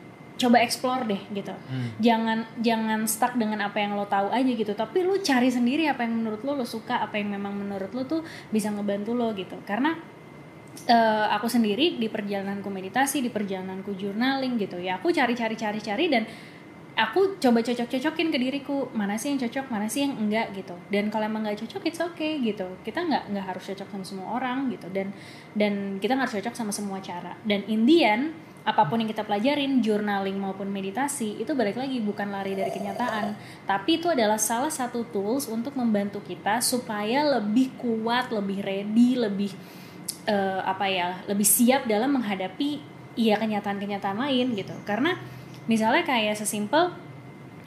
coba 0.41 0.57
explore 0.65 1.05
deh 1.05 1.21
gitu. 1.37 1.53
Hmm. 1.53 1.93
jangan 2.01 2.49
jangan 2.57 3.05
stuck 3.05 3.37
dengan 3.37 3.61
apa 3.61 3.77
yang 3.77 3.93
lo 3.93 4.09
tahu 4.09 4.33
aja 4.33 4.49
gitu. 4.49 4.73
Tapi 4.73 5.05
lu 5.05 5.21
cari 5.21 5.53
sendiri 5.53 5.85
apa 5.85 6.01
yang 6.01 6.17
menurut 6.17 6.41
lo 6.41 6.57
lo 6.57 6.65
suka 6.65 6.97
apa 6.97 7.21
yang 7.21 7.37
memang 7.37 7.53
menurut 7.53 7.93
lo 7.93 8.01
tuh 8.09 8.21
bisa 8.49 8.73
ngebantu 8.73 9.13
lo 9.13 9.29
gitu. 9.37 9.53
Karena 9.67 9.93
eh, 10.89 11.25
aku 11.29 11.45
sendiri 11.45 12.01
di 12.01 12.09
perjalananku 12.09 12.73
meditasi 12.73 13.21
di 13.21 13.29
perjalananku 13.29 13.93
journaling 13.93 14.57
gitu 14.57 14.81
ya. 14.81 14.97
Aku 14.97 15.13
cari 15.13 15.37
cari 15.37 15.53
cari 15.53 15.79
cari 15.79 16.05
dan 16.09 16.25
aku 16.95 17.39
coba 17.39 17.63
cocok 17.63 17.87
cocokin 17.87 18.27
ke 18.29 18.37
diriku 18.37 18.91
mana 18.91 19.15
sih 19.15 19.31
yang 19.31 19.39
cocok 19.39 19.71
mana 19.71 19.87
sih 19.87 20.03
yang 20.03 20.19
enggak 20.19 20.51
gitu. 20.55 20.75
Dan 20.91 21.07
kalau 21.07 21.27
emang 21.27 21.47
nggak 21.47 21.63
cocok 21.63 21.83
it's 21.87 22.01
okay 22.03 22.39
gitu. 22.43 22.67
Kita 22.83 23.03
nggak 23.03 23.23
nggak 23.31 23.45
harus 23.47 23.63
cocok 23.71 23.87
sama 23.87 24.03
semua 24.03 24.27
orang 24.35 24.67
gitu. 24.69 24.87
Dan 24.91 25.15
dan 25.55 25.97
kita 26.03 26.15
nggak 26.15 26.27
harus 26.27 26.37
cocok 26.43 26.55
sama 26.55 26.71
semua 26.75 26.99
cara. 26.99 27.39
Dan 27.47 27.63
Indian 27.71 28.35
apa 28.61 28.85
pun 28.85 29.01
yang 29.01 29.09
kita 29.09 29.25
pelajarin 29.25 29.81
journaling 29.81 30.37
maupun 30.37 30.69
meditasi 30.69 31.41
itu 31.41 31.57
balik 31.57 31.81
lagi 31.81 31.97
bukan 31.97 32.29
lari 32.29 32.53
dari 32.53 32.69
kenyataan. 32.69 33.33
Tapi 33.65 33.97
itu 33.97 34.11
adalah 34.11 34.37
salah 34.37 34.69
satu 34.69 35.07
tools 35.09 35.49
untuk 35.49 35.73
membantu 35.73 36.21
kita 36.21 36.61
supaya 36.61 37.25
lebih 37.39 37.73
kuat 37.81 38.29
lebih 38.29 38.61
ready 38.61 39.17
lebih 39.17 39.51
eh, 40.29 40.61
apa 40.61 40.85
ya 40.91 41.25
lebih 41.25 41.47
siap 41.47 41.89
dalam 41.89 42.13
menghadapi 42.13 42.83
ya 43.17 43.41
kenyataan-kenyataan 43.41 44.17
lain 44.29 44.53
gitu. 44.53 44.75
Karena 44.85 45.17
misalnya 45.69 46.01
kayak 46.05 46.37
sesimpel 46.37 46.93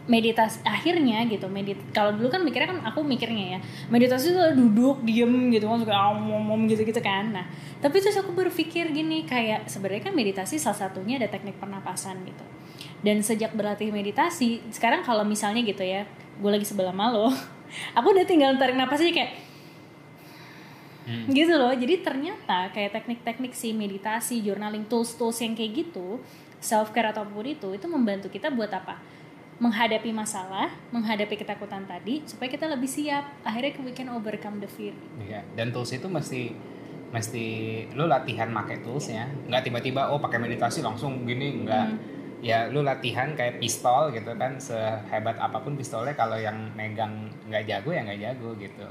meditasi 0.04 0.60
akhirnya 0.68 1.24
gitu 1.24 1.48
medit 1.48 1.80
kalau 1.96 2.12
dulu 2.12 2.28
kan 2.28 2.44
mikirnya 2.44 2.76
kan 2.76 2.80
aku 2.92 3.00
mikirnya 3.00 3.56
ya 3.56 3.58
meditasi 3.88 4.36
itu 4.36 4.40
duduk 4.52 5.00
diem 5.00 5.48
gitu 5.48 5.64
kan 5.64 5.80
suka 5.80 5.96
om 6.12 6.28
om 6.28 6.46
om 6.52 6.60
gitu 6.68 6.84
gitu 6.84 7.00
kan. 7.00 7.32
Nah 7.32 7.48
tapi 7.80 8.04
terus 8.04 8.20
aku 8.20 8.36
berpikir 8.36 8.92
gini 8.92 9.24
kayak 9.24 9.64
sebenarnya 9.64 10.12
kan 10.12 10.14
meditasi 10.16 10.60
salah 10.60 10.76
satunya 10.76 11.16
ada 11.16 11.32
teknik 11.32 11.56
pernapasan 11.56 12.20
gitu. 12.28 12.44
Dan 13.00 13.24
sejak 13.24 13.56
berlatih 13.56 13.92
meditasi 13.92 14.60
sekarang 14.68 15.00
kalau 15.04 15.24
misalnya 15.24 15.64
gitu 15.64 15.80
ya 15.80 16.04
gue 16.36 16.50
lagi 16.52 16.68
sebelah 16.68 16.92
malo 16.92 17.32
aku 17.98 18.06
udah 18.12 18.28
tinggal 18.28 18.52
tarik 18.60 18.76
napas 18.76 19.00
aja 19.00 19.12
kayak 19.12 19.32
Hmm. 21.04 21.28
gitu 21.28 21.52
loh. 21.60 21.68
Jadi 21.68 22.00
ternyata 22.00 22.72
kayak 22.72 22.96
teknik-teknik 22.96 23.52
si 23.52 23.76
meditasi 23.76 24.40
journaling 24.40 24.88
tools-tools 24.88 25.36
yang 25.44 25.52
kayak 25.52 25.84
gitu 25.84 26.16
self 26.64 26.96
care 26.96 27.12
ataupun 27.12 27.44
itu 27.44 27.76
itu 27.76 27.84
membantu 27.84 28.32
kita 28.32 28.48
buat 28.48 28.72
apa 28.72 28.96
menghadapi 29.60 30.10
masalah 30.10 30.72
menghadapi 30.90 31.36
ketakutan 31.36 31.84
tadi 31.84 32.24
supaya 32.24 32.48
kita 32.48 32.66
lebih 32.66 32.88
siap 32.88 33.44
akhirnya 33.44 33.76
we 33.84 33.92
can 33.92 34.08
overcome 34.08 34.58
the 34.58 34.66
fear 34.66 34.96
Iya, 35.20 35.44
dan 35.54 35.70
tools 35.70 35.92
itu 35.92 36.08
mesti 36.08 36.56
mesti 37.14 37.46
lu 37.94 38.10
latihan 38.10 38.50
pakai 38.50 38.82
toolsnya, 38.82 39.30
nggak 39.46 39.70
tiba-tiba 39.70 40.10
oh 40.10 40.18
pakai 40.18 40.42
meditasi 40.42 40.82
langsung 40.82 41.22
gini 41.22 41.62
nggak. 41.62 41.86
Hmm. 41.86 41.98
Ya 42.42 42.66
lu 42.66 42.82
latihan 42.82 43.32
kayak 43.38 43.62
pistol 43.62 44.10
gitu 44.10 44.34
kan 44.34 44.58
sehebat 44.58 45.38
apa 45.38 45.62
pun 45.62 45.78
pistolnya 45.78 46.12
kalau 46.18 46.34
yang 46.34 46.74
megang 46.74 47.30
nggak 47.46 47.70
jago 47.70 47.94
ya 47.94 48.02
nggak 48.02 48.18
jago 48.20 48.58
gitu. 48.58 48.84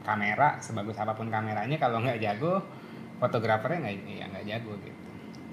Kamera 0.00 0.56
sebagus 0.64 0.96
apa 0.96 1.12
pun 1.12 1.28
kameranya 1.28 1.76
kalau 1.76 2.00
nggak 2.00 2.16
jago 2.18 2.64
fotografernya 3.20 3.78
nggak 3.84 3.94
ya 4.08 4.26
nggak 4.32 4.46
jago 4.48 4.72
gitu. 4.80 5.05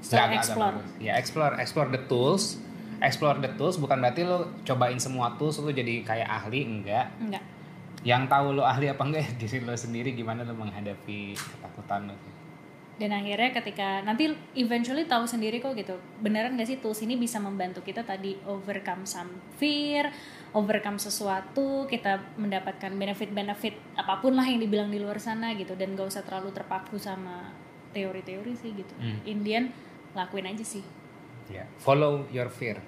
Nggak 0.03 0.29
explore. 0.35 0.75
bagus. 0.77 0.91
Ya 0.99 1.13
explore 1.15 1.53
explore 1.57 1.89
the 1.89 2.01
tools. 2.05 2.59
Explore 2.99 3.39
the 3.39 3.51
tools 3.59 3.75
bukan 3.75 3.99
berarti 3.99 4.23
lu 4.23 4.47
cobain 4.63 4.95
semua 4.95 5.35
tools 5.35 5.59
lu 5.59 5.71
jadi 5.71 6.07
kayak 6.07 6.23
ahli 6.23 6.63
enggak 6.63 7.11
enggak 7.19 7.43
yang 8.03 8.27
tahu 8.27 8.55
lo 8.55 8.63
ahli 8.63 8.87
apa 8.87 9.03
enggak 9.03 9.27
ya 9.27 9.31
diri 9.43 9.57
lo 9.59 9.75
sendiri 9.75 10.15
gimana 10.15 10.47
lo 10.47 10.55
menghadapi 10.55 11.35
ketakutan 11.35 12.07
lo 12.07 12.15
dan 12.93 13.09
akhirnya 13.09 13.49
ketika 13.57 14.05
nanti 14.05 14.31
eventually 14.53 15.03
tahu 15.03 15.25
sendiri 15.27 15.59
kok 15.59 15.73
gitu 15.73 15.97
beneran 16.21 16.53
gak 16.55 16.69
sih 16.69 16.77
tools 16.77 17.01
ini 17.01 17.17
bisa 17.17 17.41
membantu 17.41 17.81
kita 17.81 18.05
tadi 18.05 18.37
overcome 18.45 19.03
some 19.03 19.33
fear 19.57 20.07
overcome 20.53 20.95
sesuatu 20.95 21.89
kita 21.89 22.37
mendapatkan 22.37 22.93
benefit-benefit 22.93 23.97
apa 23.97 24.21
pun 24.21 24.37
lah 24.37 24.45
yang 24.45 24.61
dibilang 24.61 24.87
di 24.87 25.01
luar 25.01 25.17
sana 25.17 25.51
gitu 25.57 25.73
dan 25.75 25.97
gak 25.97 26.07
usah 26.07 26.21
terlalu 26.23 26.53
terpaku 26.53 26.95
sama 27.01 27.49
teori-teori 27.91 28.53
sih 28.55 28.71
gitu 28.77 28.93
Hmm. 28.95 29.19
Indian 29.25 29.73
lakuin 30.13 30.49
aja 30.49 30.65
sih. 30.65 30.85
Ya 31.51 31.67
follow 31.81 32.25
your 32.31 32.49
fear. 32.49 32.79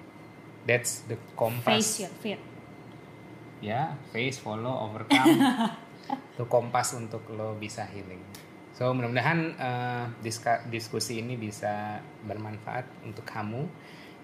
That's 0.65 1.05
the 1.05 1.19
kompas 1.37 1.77
face 1.77 2.05
your 2.05 2.13
fear. 2.21 2.39
Ya 3.61 3.97
face 4.09 4.41
follow 4.41 4.73
overcome. 4.89 5.37
Itu 6.37 6.45
kompas 6.45 6.93
untuk 6.97 7.25
lo 7.33 7.57
bisa 7.57 7.85
healing. 7.85 8.21
So 8.75 8.91
mudah-mudahan 8.91 9.55
diska- 10.19 10.67
diskusi 10.67 11.23
ini 11.23 11.39
bisa 11.39 12.03
bermanfaat 12.27 13.07
untuk 13.07 13.23
kamu. 13.23 13.63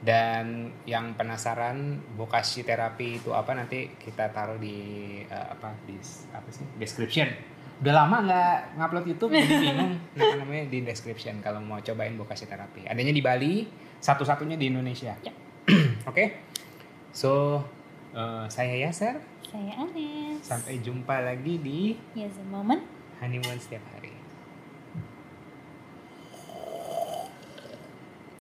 Dan 0.01 0.73
yang 0.89 1.13
penasaran 1.13 2.01
bokashi 2.17 2.65
terapi 2.65 3.21
itu 3.21 3.37
apa 3.37 3.53
nanti 3.53 3.95
kita 4.01 4.33
taruh 4.33 4.57
di 4.57 5.21
eh, 5.21 5.47
apa 5.53 5.77
di 5.85 5.93
apa 6.33 6.49
sih? 6.49 6.65
Description 6.81 7.29
udah 7.81 7.93
lama 7.97 8.17
nggak 8.25 8.57
ngupload 8.77 9.05
YouTube 9.09 9.33
jadi 9.33 9.57
bingung. 9.57 9.93
Nah, 10.17 10.37
namanya 10.37 10.69
di 10.69 10.85
description 10.85 11.41
kalau 11.41 11.57
mau 11.61 11.81
cobain 11.81 12.13
bokashi 12.13 12.45
terapi. 12.45 12.85
Adanya 12.85 13.13
di 13.13 13.21
Bali 13.25 13.65
satu-satunya 13.97 14.57
di 14.57 14.69
Indonesia. 14.69 15.17
Ya. 15.25 15.33
oke? 16.09 16.25
So 17.13 17.61
eh, 18.13 18.45
saya 18.49 18.77
Yaser 18.77 19.21
saya 19.51 19.83
Anes. 19.83 20.41
Sampai 20.41 20.79
jumpa 20.79 21.21
lagi 21.21 21.59
di 21.59 21.93
Yes 22.15 22.39
moment. 22.47 22.81
Honeymoon 23.21 23.61
setiap 23.61 23.83
hari. 23.93 24.00